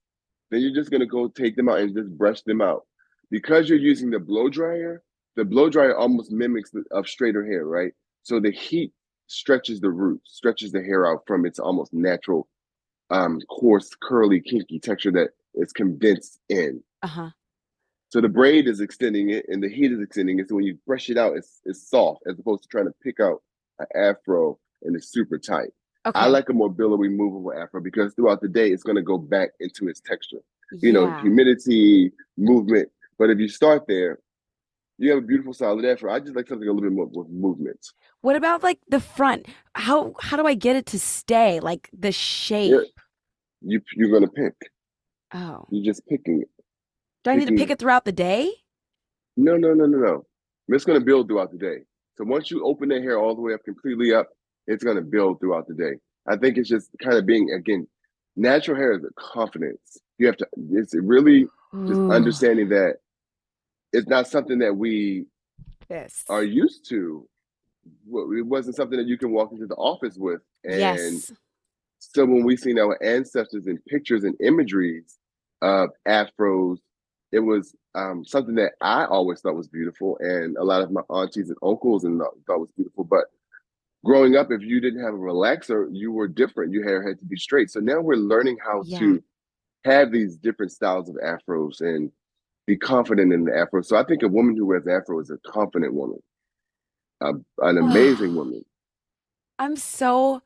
[0.52, 2.86] Then you're just gonna go take them out and just brush them out.
[3.32, 5.02] Because you're using the blow dryer,
[5.36, 7.92] the blow dryer almost mimics the, of straighter hair, right?
[8.22, 8.92] So the heat
[9.26, 12.48] stretches the roots, stretches the hair out from its almost natural,
[13.10, 16.82] um, coarse, curly, kinky texture that is condensed in.
[17.02, 17.30] Uh huh.
[18.10, 20.48] So the braid is extending it and the heat is extending it.
[20.48, 23.20] So when you brush it out, it's it's soft as opposed to trying to pick
[23.20, 23.42] out
[23.78, 25.70] an afro and it's super tight.
[26.04, 26.18] Okay.
[26.18, 29.18] I like a more billowy, movable afro because throughout the day it's going to go
[29.18, 30.40] back into its texture.
[30.72, 32.90] You know, humidity, movement.
[33.18, 34.20] But if you start there,
[35.00, 36.12] you have a beautiful solid afro.
[36.12, 37.84] I just like something a little bit more with movement.
[38.20, 39.46] What about like the front?
[39.74, 42.86] How how do I get it to stay like the shape?
[43.62, 44.54] You you're gonna pick.
[45.32, 45.66] Oh.
[45.70, 46.50] You're just picking it.
[47.24, 48.52] Do I need to pick it throughout the day?
[49.36, 50.26] No, no, no, no, no.
[50.68, 51.78] It's going to build throughout the day.
[52.16, 54.28] So once you open the hair all the way up, completely up,
[54.66, 55.92] it's going to build throughout the day.
[56.28, 57.86] I think it's just kind of being again,
[58.36, 59.98] natural hair is a confidence.
[60.18, 60.46] You have to.
[60.72, 61.46] It's really
[61.86, 62.96] just Ooh, understanding that
[63.92, 65.26] it's not something that we
[65.88, 66.24] Yes.
[66.28, 67.28] are used to.
[67.84, 70.40] It wasn't something that you can walk into the office with.
[70.64, 71.32] And yes.
[71.98, 75.18] so when we seen our ancestors in pictures and imageries
[75.62, 76.78] of afros,
[77.32, 81.02] it was um, something that I always thought was beautiful, and a lot of my
[81.10, 83.02] aunties and uncles and thought was beautiful.
[83.04, 83.24] But
[84.04, 86.72] growing up, if you didn't have a relaxer, you were different.
[86.72, 87.70] Your hair had to be straight.
[87.70, 88.98] So now we're learning how Yeah.
[89.00, 89.22] to
[89.84, 92.12] have these different styles of afros and
[92.70, 93.82] be confident in the afro.
[93.82, 96.20] So I think a woman who wears afro is a confident woman,
[97.20, 98.64] a, an amazing woman.
[99.58, 100.42] I'm so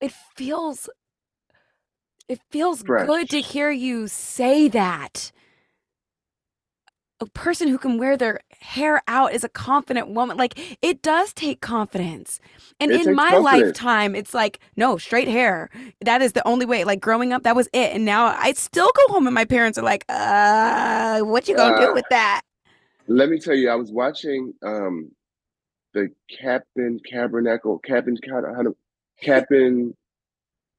[0.00, 0.88] it feels
[2.28, 5.32] it feels good to hear you say that.
[7.20, 10.36] A person who can wear their hair out is a confident woman.
[10.36, 12.40] Like it does take confidence.
[12.80, 13.78] And It in my confidence.
[13.78, 15.70] lifetime, it's like, no, straight hair.
[16.00, 16.84] That is the only way.
[16.84, 17.92] Like growing up, that was it.
[17.94, 21.76] And now I still go home and my parents are like, uh, what you gonna
[21.76, 22.42] do Uh, with that?
[23.08, 25.10] Let me tell you, I was watching um
[25.94, 28.42] the Captain Cabernacle, Captain Ca-
[29.22, 29.96] Captain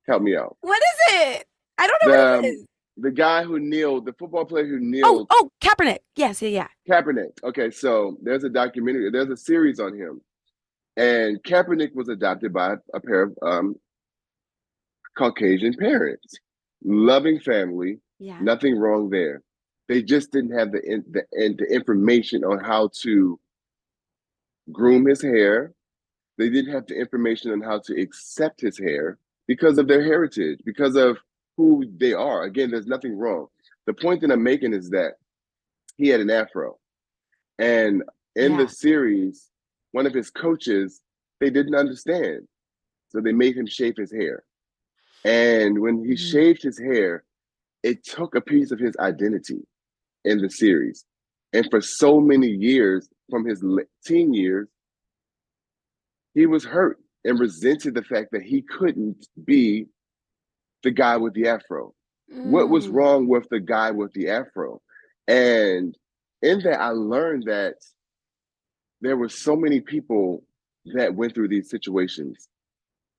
[0.08, 0.58] help me out.
[0.62, 1.46] What is it?
[1.78, 2.66] I don't know The, what um, it is.
[2.98, 6.00] The guy who kneeled, the football player who Oh, kneeled, oh, oh, Kaepernick.
[6.16, 6.68] Yes, yeah, yeah.
[6.90, 7.44] Kaepernick.
[7.44, 10.22] Okay, so there's a documentary, there's a series on him.
[10.98, 13.76] And Kaepernick was adopted by a pair of um
[15.18, 16.36] Caucasian parents.
[16.84, 18.40] Loving family, Yeah.
[18.42, 19.42] nothing wrong there.
[19.88, 23.40] They just didn't have the in, the, in, the information on how to
[24.72, 25.74] groom his hair.
[26.38, 30.60] They didn't have the information on how to accept his hair because of their heritage,
[30.66, 31.18] because of
[31.58, 32.44] who they are.
[32.44, 33.48] Again, there's nothing wrong.
[33.86, 35.14] The point that I'm making is that
[35.98, 36.78] he had an afro.
[37.60, 38.04] And
[38.36, 38.64] in Yeah.
[38.64, 39.52] the series,
[39.92, 41.02] one of his coaches,
[41.40, 42.48] they didn't understand.
[43.10, 44.44] So they made him shave his hair.
[45.24, 46.32] And when he Mhm.
[46.32, 47.24] shaved his hair,
[47.84, 49.66] it took a piece of his identity
[50.26, 51.06] in the series.
[51.54, 53.64] And for so many years, from his
[54.04, 54.68] teen years,
[56.34, 59.88] he was hurt and resented the fact that he couldn't be
[60.86, 61.94] the guy with the afro.
[62.30, 62.94] What was Mm.
[62.94, 64.82] wrong with the guy with the afro?
[65.28, 65.98] And
[66.44, 67.76] in that, I learned that
[69.02, 70.46] there were so many people
[70.94, 72.48] that went through these situations.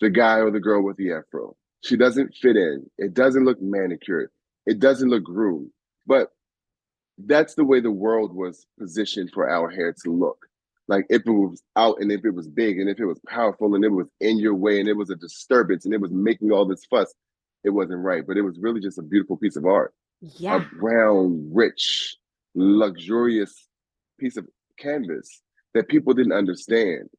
[0.01, 1.57] The guy or the girl with the afro.
[1.83, 2.91] She doesn't fit in.
[2.99, 4.31] It doesn't look manicured.
[4.67, 5.73] It doesn't look groomed.
[6.07, 6.33] But
[7.19, 10.47] that's the way the world was positioned for our hair to look.
[10.89, 13.75] Like if it was out and if it was big and if it was powerful
[13.75, 16.53] and it was in your way and it was a disturbance and it was making
[16.53, 17.13] all this fuss,
[17.67, 18.27] it wasn't right.
[18.27, 19.93] But it was really just a beautiful piece of art.
[20.21, 20.57] Yeah.
[20.57, 22.17] A brown, rich,
[22.55, 23.69] luxurious
[24.19, 24.47] piece of
[24.79, 25.43] canvas
[25.75, 27.11] that people didn't understand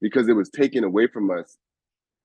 [0.00, 1.56] because it was taken away from us,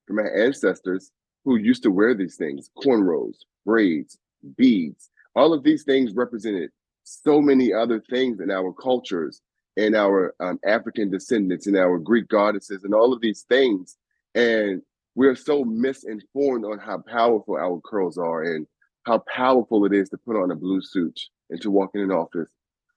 [0.06, 1.12] from our ancestors
[1.46, 4.18] who used to wear these things cornrows, braids,
[4.58, 5.10] beads.
[5.36, 6.70] All of these things represented
[7.04, 9.42] so many other things in our cultures
[9.78, 13.96] and our um, African descendants and our Greek goddesses and all of these things.
[14.36, 14.82] And
[15.16, 18.66] we're so misinformed on how powerful our curls are and
[19.06, 21.20] how powerful it is to put on a blue suit
[21.50, 22.50] and to walk in an office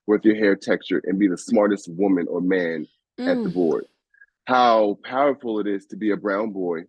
[0.07, 2.87] with your hair textured and be the smartest woman or man
[3.19, 3.55] at the Mm.
[3.55, 3.87] board.
[4.47, 6.83] How powerful it is to be a brown boy,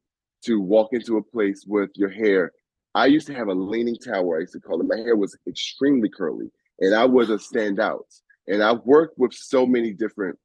[0.46, 2.52] to walk into a place with your hair.
[2.96, 4.88] I used to have a leaning tower, I used to call it.
[4.88, 8.22] My hair was extremely curly, and I was a standout.
[8.48, 10.38] And I worked with so many different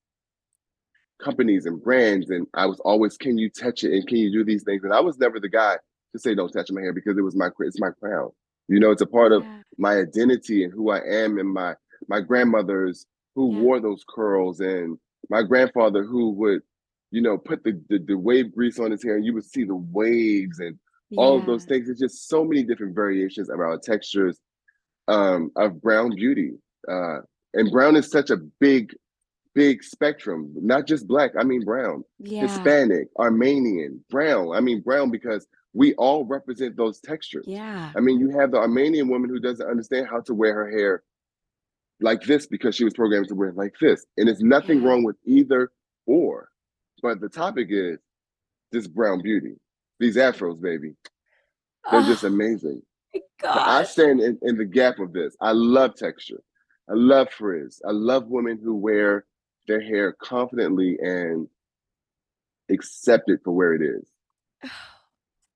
[1.22, 4.44] companies and brands, and I was always, can you touch it and can you do
[4.44, 4.84] these things?
[4.84, 5.76] And I was never the guy
[6.12, 8.30] to say, don't touch my hair because it was my it's my crown.
[8.68, 9.44] You know, it's a part of
[9.78, 11.74] my identity and who I am and my
[12.08, 13.60] my grandmothers who Yeah.
[13.60, 14.98] wore those curls and
[15.30, 16.62] my grandfather who would,
[17.10, 19.64] you know, put the, the the wave grease on his hair and you would see
[19.64, 20.78] the waves and
[21.16, 21.88] all of those things.
[21.88, 24.38] It's just so many different variations of our textures
[25.08, 26.52] um, of brown beauty.
[26.86, 27.20] Uh,
[27.54, 28.94] and brown is such a big,
[29.58, 31.32] big spectrum, not just black.
[31.36, 32.42] I mean brown, Yeah.
[32.42, 34.52] Hispanic, Armenian, brown.
[34.54, 37.44] I mean brown because we all represent those textures.
[37.48, 37.90] Yeah.
[37.96, 41.02] I mean, you have the Armenian woman who doesn't understand how to wear her hair
[42.00, 44.06] like this because she was programmed to wear it like this.
[44.16, 44.88] And it's nothing Yeah.
[44.88, 45.72] wrong with either
[46.06, 46.48] or.
[47.02, 47.98] But the topic is
[48.70, 49.56] this brown beauty.
[49.98, 50.94] These afros, baby.
[51.90, 52.82] They're just Oh amazing.
[53.12, 55.36] my So I stand in, in the gap of this.
[55.40, 56.42] I love texture.
[56.88, 57.82] I love frizz.
[57.86, 59.24] I love women who wear
[59.68, 61.48] their hair confidently and
[62.70, 64.08] accept it for where it is.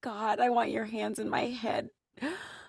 [0.03, 1.91] God, I want your hands in my head.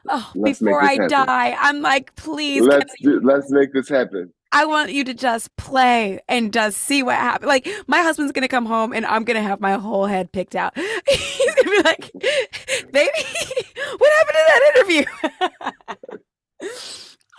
[0.09, 1.07] Oh, Let's before I happen.
[1.07, 4.33] die, I'm like, please, let's do, let's make this happen.
[4.51, 7.47] I want you to just play and just see what happens.
[7.47, 10.77] Like my husband's gonna come home and I'm gonna have my whole head picked out.
[10.77, 12.11] He's gonna be like,
[12.91, 13.11] "Baby,
[13.97, 15.05] what happened to that interview?"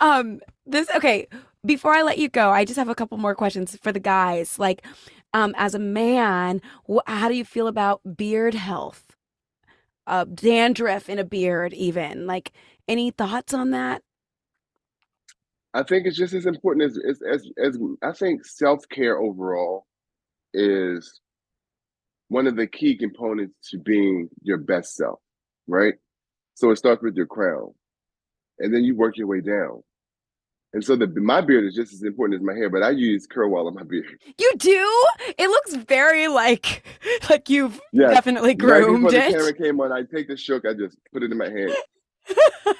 [0.01, 1.27] um, this okay.
[1.65, 4.59] Before I let you go, I just have a couple more questions for the guys.
[4.59, 4.85] Like,
[5.33, 9.15] um, as a man, wh- how do you feel about beard health?
[10.07, 12.51] Uh, dandruff in a beard, even like
[12.87, 14.03] any thoughts on that?
[15.73, 19.85] I think it's just as important as as as, as I think self care overall
[20.53, 21.19] is
[22.29, 25.19] one of the key components to being your best self,
[25.67, 25.95] right?
[26.53, 27.73] So it starts with your crown,
[28.59, 29.81] and then you work your way down.
[30.75, 33.25] And so the my beard is just as important as my hair, but I use
[33.25, 34.19] Color Wow on my beard.
[34.37, 35.05] You do?
[35.37, 36.83] It looks very like
[37.29, 38.13] like you've Yes.
[38.13, 41.23] definitely Right before groomed the camera came on, I take the shook, I just put
[41.23, 41.71] it in my hand.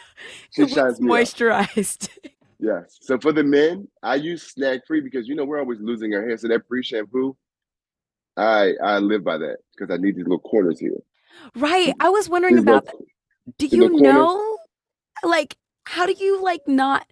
[0.58, 2.10] it shines moisturized.
[2.58, 2.98] Yes.
[3.02, 6.22] So for the men, I use snag free because you know we're always losing our
[6.26, 6.38] hair.
[6.38, 7.36] So that pre shampoo,
[8.38, 10.98] I I live by that because I need these little corners here.
[11.56, 11.94] right.
[12.00, 12.96] I was wondering These little- about
[13.58, 14.02] do the you corners.
[14.02, 14.58] know
[15.24, 17.06] like how do you like not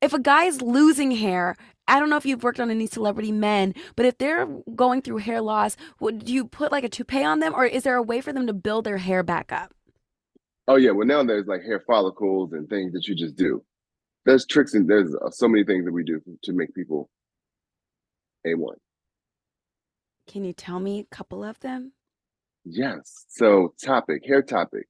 [0.00, 1.56] if a guy is losing hair
[1.90, 4.46] I don't know if you've worked on any celebrity men, but if they're
[4.76, 7.96] going through hair loss, would you put like a toupee on them, or is there
[7.96, 9.74] a way for them to build their hair back up?
[10.68, 10.92] Oh yeah.
[10.92, 13.64] Well now there's like hair follicles and things that you just do.
[14.24, 17.10] There's tricks and there's uh, so many things that we do to make people
[18.46, 18.76] a one.
[20.28, 21.92] Can you tell me a couple of them?
[22.64, 23.24] Yes.
[23.28, 24.84] So Toppik, hair Toppik.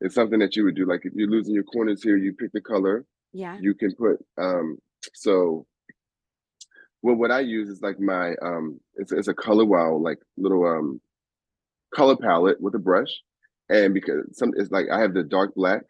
[0.00, 0.84] It's something that you would do.
[0.84, 3.06] Like if you're losing your corners here, you pick the color.
[3.34, 3.58] Yeah.
[3.60, 4.78] you can put um
[5.12, 5.66] so
[7.02, 10.64] well what i use is like my um it's, it's a color wow like little
[10.66, 11.00] um
[11.94, 13.10] color palette with a brush
[13.68, 15.82] and because some it's like i have the dark black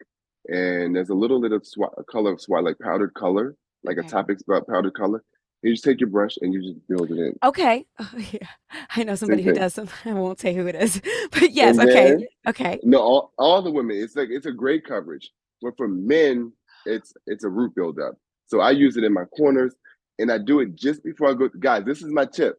[0.47, 1.65] and there's a little bit of
[1.97, 4.07] a color of swat like powdered color like Okay.
[4.07, 5.23] a topic spot powdered color
[5.63, 7.85] you just take your brush and you just build it in Okay.
[7.99, 8.47] Oh, yeah.
[8.95, 9.61] I know somebody who thing.
[9.61, 9.87] does some.
[10.03, 11.79] I won't say who it is, but yes.
[11.79, 12.09] And Okay.
[12.11, 12.79] then- Okay.
[12.83, 15.31] no all, all the women it's like it's a great coverage
[15.63, 16.51] but for men
[16.85, 18.15] it's it's a root buildup.
[18.47, 19.75] So i use it in my corners
[20.19, 22.57] and i do it just before i go guys this is my tip.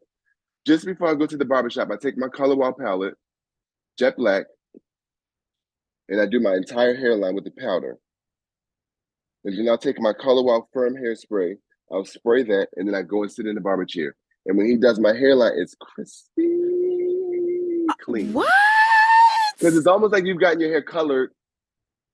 [0.65, 3.15] Just before i go to the barbershop i take my Color Wow palette
[3.97, 4.45] jet black
[6.09, 7.97] and i do my entire hairline with the powder.
[9.43, 11.55] And then i'll take my Color Wow firm hairspray
[11.91, 14.15] i'll spray that and then i go and sit in the barber chair.
[14.45, 16.53] And when he does my hairline it's crispy
[17.99, 18.33] clean.
[18.33, 18.47] What?
[19.57, 21.31] because it's almost like you've gotten your hair colored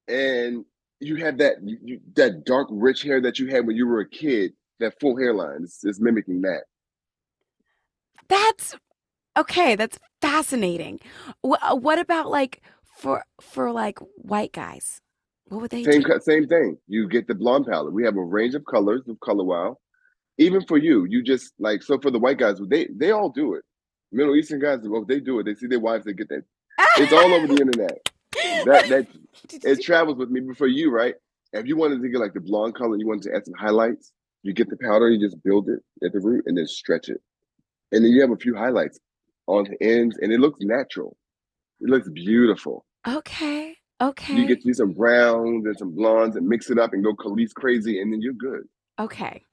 [0.08, 0.66] and
[1.04, 4.10] you have that you, that dark rich hair that you had when you were a
[4.10, 6.64] kid that full hairline is, it's mimicking that
[8.30, 8.76] That's
[9.38, 9.76] okay.
[9.76, 11.00] That's fascinating.
[11.46, 15.02] Wh- uh, what about like for for like white guys?
[15.50, 16.20] What would they same do?
[16.22, 19.44] same thing you get the blonde palette we have a range of colors of color
[19.44, 19.78] wow
[20.38, 23.54] even for you you just like so for the white guys they they all do
[23.56, 23.64] it
[24.12, 26.44] middle eastern guys well they do it they see their wives they get that
[26.98, 28.10] it's all over the internet
[28.66, 29.08] that that
[29.64, 30.42] it travels with me.
[30.42, 31.16] But for you, right?
[31.52, 34.12] If you wanted to get like the blonde color, you wanted to add some highlights,
[34.42, 37.22] you get the powder, you just build it at the root and then stretch it.
[37.92, 39.00] And then you have a few highlights
[39.46, 41.16] on the ends and it looks natural.
[41.80, 42.86] It looks beautiful.
[43.08, 43.78] okay.
[44.02, 44.36] Okay.
[44.36, 47.54] You get you some browns and some blondes and mix it up and go Khalees
[47.54, 48.64] crazy and then you're good.
[49.00, 49.44] Okay.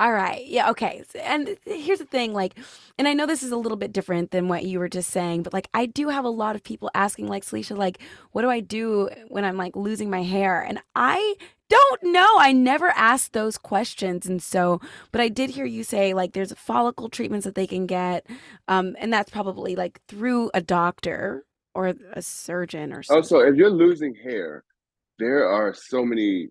[0.00, 0.44] All right.
[0.46, 0.70] Yeah.
[0.70, 0.98] Okay.
[1.00, 2.54] S- And here's the thing like,
[2.98, 5.44] and I know this is a little bit different than what you were just saying,
[5.44, 8.00] but like, I do have a lot of people asking, like, Salisha, like,
[8.32, 10.60] what do I do when I'm like losing my hair?
[10.62, 11.36] And I
[11.70, 12.26] don't know.
[12.38, 14.26] I never asked those questions.
[14.26, 14.80] And so,
[15.12, 18.26] but I did hear you say, like, there's follicle treatments that they can get.
[18.66, 21.44] Um, and that's probably like through a doctor
[21.74, 23.22] or a surgeon or something.
[23.22, 24.64] Also, if you're losing hair,
[25.20, 26.48] there are so many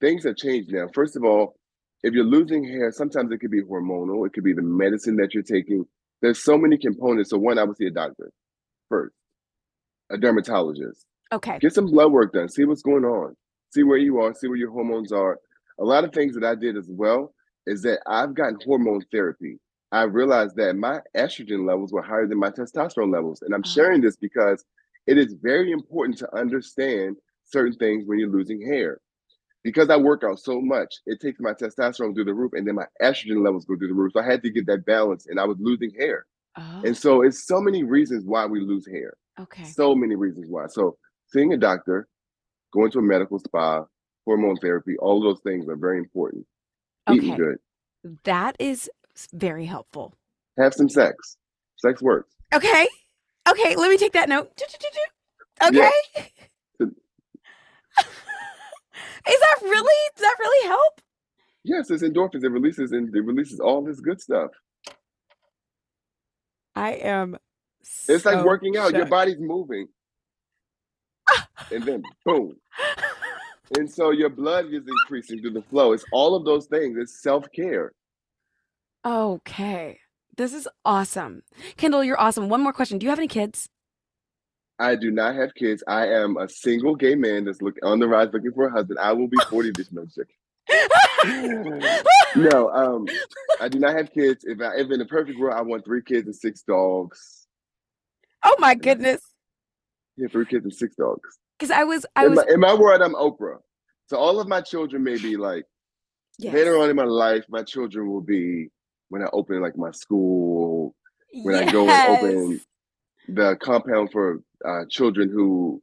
[0.00, 0.86] things have changed now.
[0.94, 1.56] First of all,
[2.02, 5.34] if you're losing hair, sometimes it could be hormonal, it could be the medicine that
[5.34, 5.84] you're taking.
[6.20, 7.30] There's so many components.
[7.30, 8.30] So, one, I would see a doctor
[8.88, 9.14] first,
[10.10, 11.06] a dermatologist.
[11.32, 11.58] Okay.
[11.58, 13.34] Get some blood work done, see what's going on,
[13.70, 15.38] see where you are, see where your hormones are.
[15.80, 17.34] A lot of things that I did as well
[17.66, 19.58] is that I've gotten hormone therapy.
[19.92, 23.42] I realized that my estrogen levels were higher than my testosterone levels.
[23.42, 23.68] And I'm Oh.
[23.68, 24.64] sharing this because
[25.06, 29.00] it is very important to understand certain things when you're losing hair.
[29.64, 32.74] Because I work out so much, it takes my testosterone through the roof and then
[32.74, 34.12] my estrogen levels go through the roof.
[34.14, 36.26] So I had to get that balance and I was losing hair.
[36.56, 37.22] Oh, And so oh.
[37.22, 39.14] it's so many reasons why we lose hair.
[39.40, 39.64] okay.
[39.64, 40.66] So many reasons why.
[40.68, 40.96] So
[41.28, 42.08] seeing a doctor,
[42.72, 43.84] going to a medical spa,
[44.26, 46.44] hormone therapy, all of those things are very important.
[47.10, 47.56] Eating good.
[48.24, 48.90] That is
[49.32, 50.14] very helpful.
[50.58, 51.36] Have some sex.
[51.76, 52.34] Sex works.
[52.52, 52.88] Okay.
[53.48, 54.50] Okay, let me take that note.
[55.64, 55.90] Okay.
[56.16, 56.86] Yeah.
[59.62, 61.00] Really does that really help?
[61.64, 62.44] Yes, it's endorphins.
[62.44, 64.50] It releases and it releases all this good stuff.
[66.74, 67.36] I am.
[68.08, 68.94] It's like working out.
[68.94, 69.88] Your body's moving.
[71.70, 72.56] and then boom.
[73.78, 75.92] And so your blood is increasing through the flow.
[75.92, 76.98] It's all of those things.
[76.98, 77.92] It's self-care.
[79.04, 79.98] Okay.
[80.36, 81.42] This is awesome.
[81.76, 82.48] Kendall, you're awesome.
[82.48, 82.98] One more question.
[82.98, 83.68] Do you have any kids?
[84.82, 85.84] I do not have kids.
[85.86, 88.98] I am a single gay man that's look on the rise looking for a husband.
[88.98, 90.16] I will be 40 this month.
[92.34, 93.06] No, um,
[93.60, 94.44] I do not have kids.
[94.44, 97.46] If I if in a perfect world, I want three kids and six dogs.
[98.42, 99.20] oh my goodness.
[100.16, 101.38] Yeah, three kids and six dogs.
[101.58, 103.58] Because I was, I in, was, my, in my world, I'm Oprah.
[104.08, 105.64] So all of my children may be like
[106.38, 106.54] yes.
[106.54, 108.70] later on in my life, my children will be
[109.10, 110.94] when I open like my school,
[111.42, 112.60] when I go and open Yes.
[113.28, 115.82] The compound for uh, children who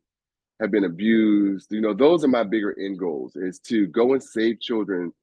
[0.59, 1.67] have been abused.
[1.71, 5.13] You know, those are my bigger end goals is to go and save children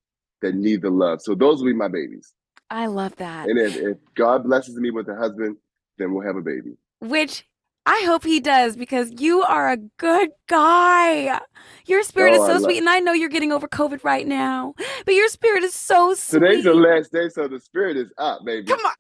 [0.43, 1.23] that need the love.
[1.23, 2.33] So those will be my babies.
[2.71, 3.49] I love that.
[3.49, 5.57] And if, if God blesses me with a husband,
[5.99, 6.77] then we'll have a baby.
[7.01, 7.47] Which
[7.87, 11.41] I hope he does because you are a good guy.
[11.87, 12.79] Your spirit Oh, is so sweet.
[12.79, 16.41] And I know you're getting over COVID right now, but your spirit is so sweet.
[16.41, 18.67] Today's the last day, so the spirit is up, baby.
[18.67, 18.93] Come on.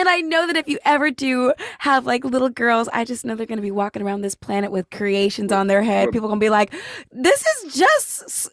[0.00, 3.34] And I know that if you ever do have like little girls, I just know
[3.34, 6.10] they're going to be walking around this planet with creations on their head.
[6.10, 6.74] People going to be like,
[7.12, 8.48] this is just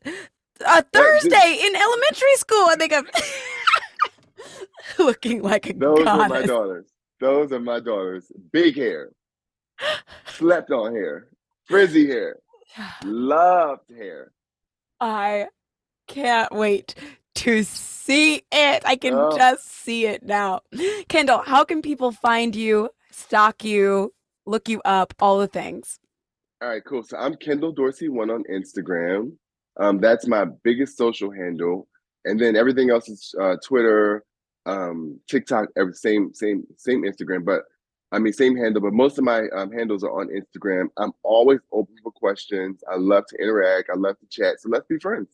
[0.65, 2.69] a Thursday in elementary school.
[2.69, 3.01] And they go,
[4.99, 6.85] looking like a Those are my daughters.
[7.19, 8.31] Those are my daughters.
[8.51, 9.09] Big hair,
[10.25, 11.29] slept on hair,
[11.65, 12.37] frizzy hair,
[13.03, 14.31] loved hair.
[14.99, 15.47] I
[16.07, 16.95] can't wait
[17.37, 18.81] to see it.
[18.85, 19.35] I can Oh.
[19.37, 20.61] just see it now.
[21.07, 24.13] Kendall, how can people find you, stalk you,
[24.45, 25.99] look you up, all the things?
[26.61, 27.03] All right, cool.
[27.03, 29.37] So I'm Kendall Dorsey one on Instagram.
[29.79, 31.87] Um, that's my biggest social handle,
[32.25, 34.23] and then everything else is uh, Twitter,
[34.65, 37.45] um, TikTok, every same same same Instagram.
[37.45, 37.65] But
[38.11, 40.87] I mean same handle, but most of my um, handles are on Instagram.
[40.97, 42.83] I'm always open for questions.
[42.91, 43.91] I love to interact.
[43.93, 44.59] I love to chat.
[44.59, 45.27] So let's be friends.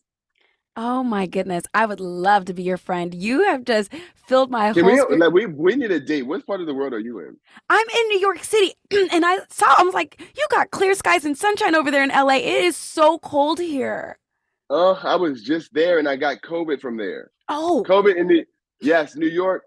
[0.76, 1.66] Oh my goodness.
[1.74, 3.14] I would love to be your friend.
[3.14, 5.20] You have just filled my Can whole we spirit.
[5.20, 6.24] like we we need a date?
[6.24, 7.38] What part of the world are you in?
[7.70, 11.26] I'm in New York City and I saw I was like, you got clear skies
[11.26, 12.38] and sunshine over there in LA.
[12.38, 14.18] It is so cold here.
[14.70, 17.32] Oh, I was just there and I got COVID from there.
[17.50, 18.46] Oh, COVID in the
[18.82, 19.64] yes, New York.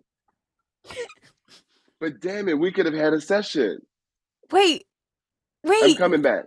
[2.00, 3.80] But damn it, we could have had a session.
[4.50, 4.84] wait.
[5.64, 5.82] Wait.
[5.84, 6.44] I'm coming back.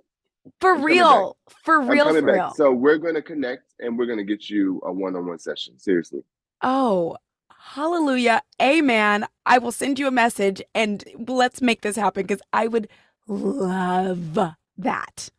[0.59, 1.37] For I'm real.
[1.63, 2.35] For real, for back.
[2.35, 2.53] real.
[2.55, 5.77] So we're gonna connect and we're gonna get you a one-on-one session.
[5.79, 6.21] Seriously.
[6.61, 7.17] Oh,
[7.51, 8.41] hallelujah.
[8.61, 9.25] Amen.
[9.45, 12.87] I will send you a message and let's make this happen because I would
[13.27, 14.39] love
[14.77, 15.29] that.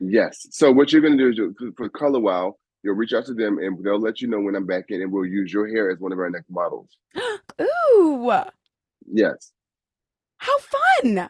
[0.00, 0.46] Yes.
[0.50, 3.58] So what you're gonna do is you- for Color Wow, you'll reach out to them
[3.58, 5.98] and they'll let you know when I'm back in, and we'll use your hair as
[6.00, 6.96] one of our next models.
[7.60, 8.32] Ooh,
[9.06, 9.52] Yes.
[10.38, 11.28] how fun.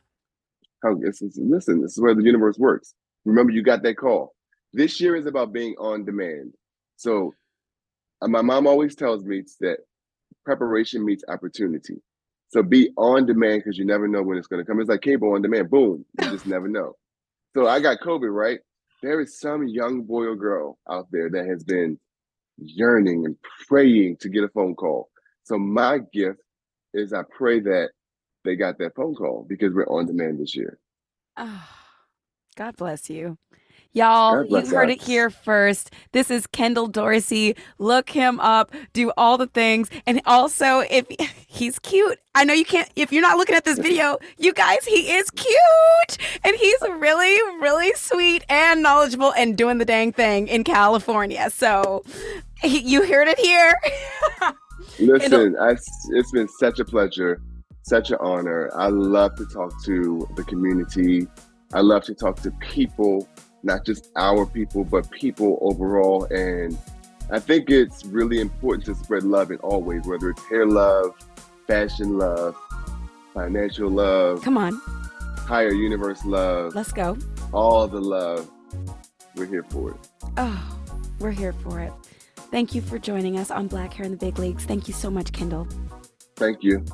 [0.83, 2.95] How it's, it's- listen, this is where the universe works.
[3.25, 4.35] Remember, you got that call.
[4.73, 6.53] This year is about being on demand.
[6.97, 7.35] So
[8.23, 9.79] uh, my mom always tells me that
[10.45, 12.03] preparation meets opportunity.
[12.49, 14.81] So be on demand because you never know when it's gonna come.
[14.81, 15.71] It's like cable on demand.
[15.71, 16.05] Boom.
[16.21, 16.95] You just never know.
[17.55, 18.61] So I got COVID, right?
[19.03, 21.99] There is some young boy or girl out there that has been
[22.59, 23.37] yearning and
[23.69, 25.09] praying to get a phone call.
[25.45, 26.41] So my gift
[26.93, 27.91] is I pray that
[28.45, 30.79] they got that phone call because we're on demand this year.
[31.37, 31.69] Oh,
[32.57, 33.37] God bless you.
[33.95, 35.93] Y'all, God you bless heard it here first.
[36.13, 37.57] This is Kendall Dorsey.
[37.79, 39.91] Look him up, do all the things.
[40.07, 41.07] And also, if
[41.49, 44.85] he's cute, I know you can't, if you're not looking at this video, you guys,
[44.85, 46.19] he is cute.
[46.45, 51.51] And he's really, really sweet and knowledgeable and doing the dang thing in California.
[51.51, 52.05] So
[52.63, 53.75] he, you heard it here.
[55.01, 55.77] Listen, I,
[56.11, 57.41] it's been such a pleasure,
[57.83, 58.71] such an honor.
[58.75, 61.27] I love to talk to the community.
[61.75, 63.29] I love to talk to people,
[63.65, 66.25] not just our people, but people overall.
[66.27, 66.79] And
[67.31, 71.15] I think it's really important to spread love in all ways, whether it's hair love,
[71.67, 72.57] fashion love,
[73.35, 74.81] financial love, Come on,
[75.37, 77.19] higher universe love, let's go.
[77.53, 78.49] all the love.
[79.35, 79.97] We're here for it.
[80.37, 80.79] Oh,
[81.19, 81.93] we're here for it.
[82.53, 84.65] Thank you for joining us on Black Hair in the Big Leagues.
[84.65, 85.67] Thank you so much, Kendall.
[86.37, 86.85] Thank you.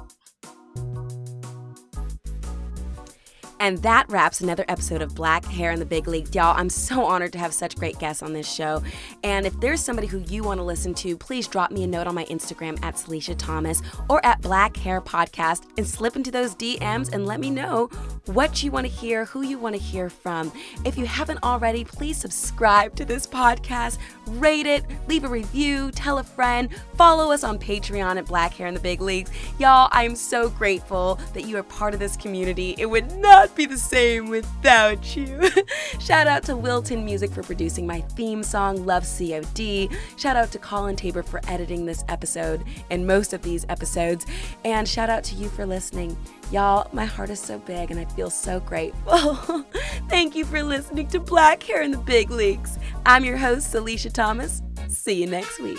[3.61, 6.35] And that wraps another episode of Black Hair in the Big League.
[6.35, 8.83] Y'all, I'm so honored to have such great guests on this show.
[9.23, 12.07] And if there's somebody who you want to listen to, please drop me a note
[12.07, 16.55] on my Instagram at Salisha Thomas or at Black Hair Podcast and slip into those
[16.55, 17.89] DMs and let me know
[18.27, 20.51] what you want to hear, who you want to hear from.
[20.87, 23.99] If you haven't already, please subscribe to this podcast,
[24.31, 28.69] rate it, leave a review, tell a friend, follow us on Patreon at Black Hair
[28.69, 29.31] in the Big Leagues.
[29.59, 32.75] Y'all, I am so grateful that you are part of this community.
[32.79, 35.51] It would not be the same without you.
[36.01, 39.89] Shout out to Wilton Music for producing my theme song, Love COD.
[40.17, 44.27] Shout out to Colin Tabor for editing this episode and most of these episodes.
[44.65, 46.17] And shout out to you for listening.
[46.51, 49.35] Y'all, my heart is so big and I feel so grateful.
[50.09, 52.77] Thank you for listening to Black Hair in the Big Leagues.
[53.07, 54.61] I'm your host, Salisha Thomas.
[54.89, 55.79] See you next week.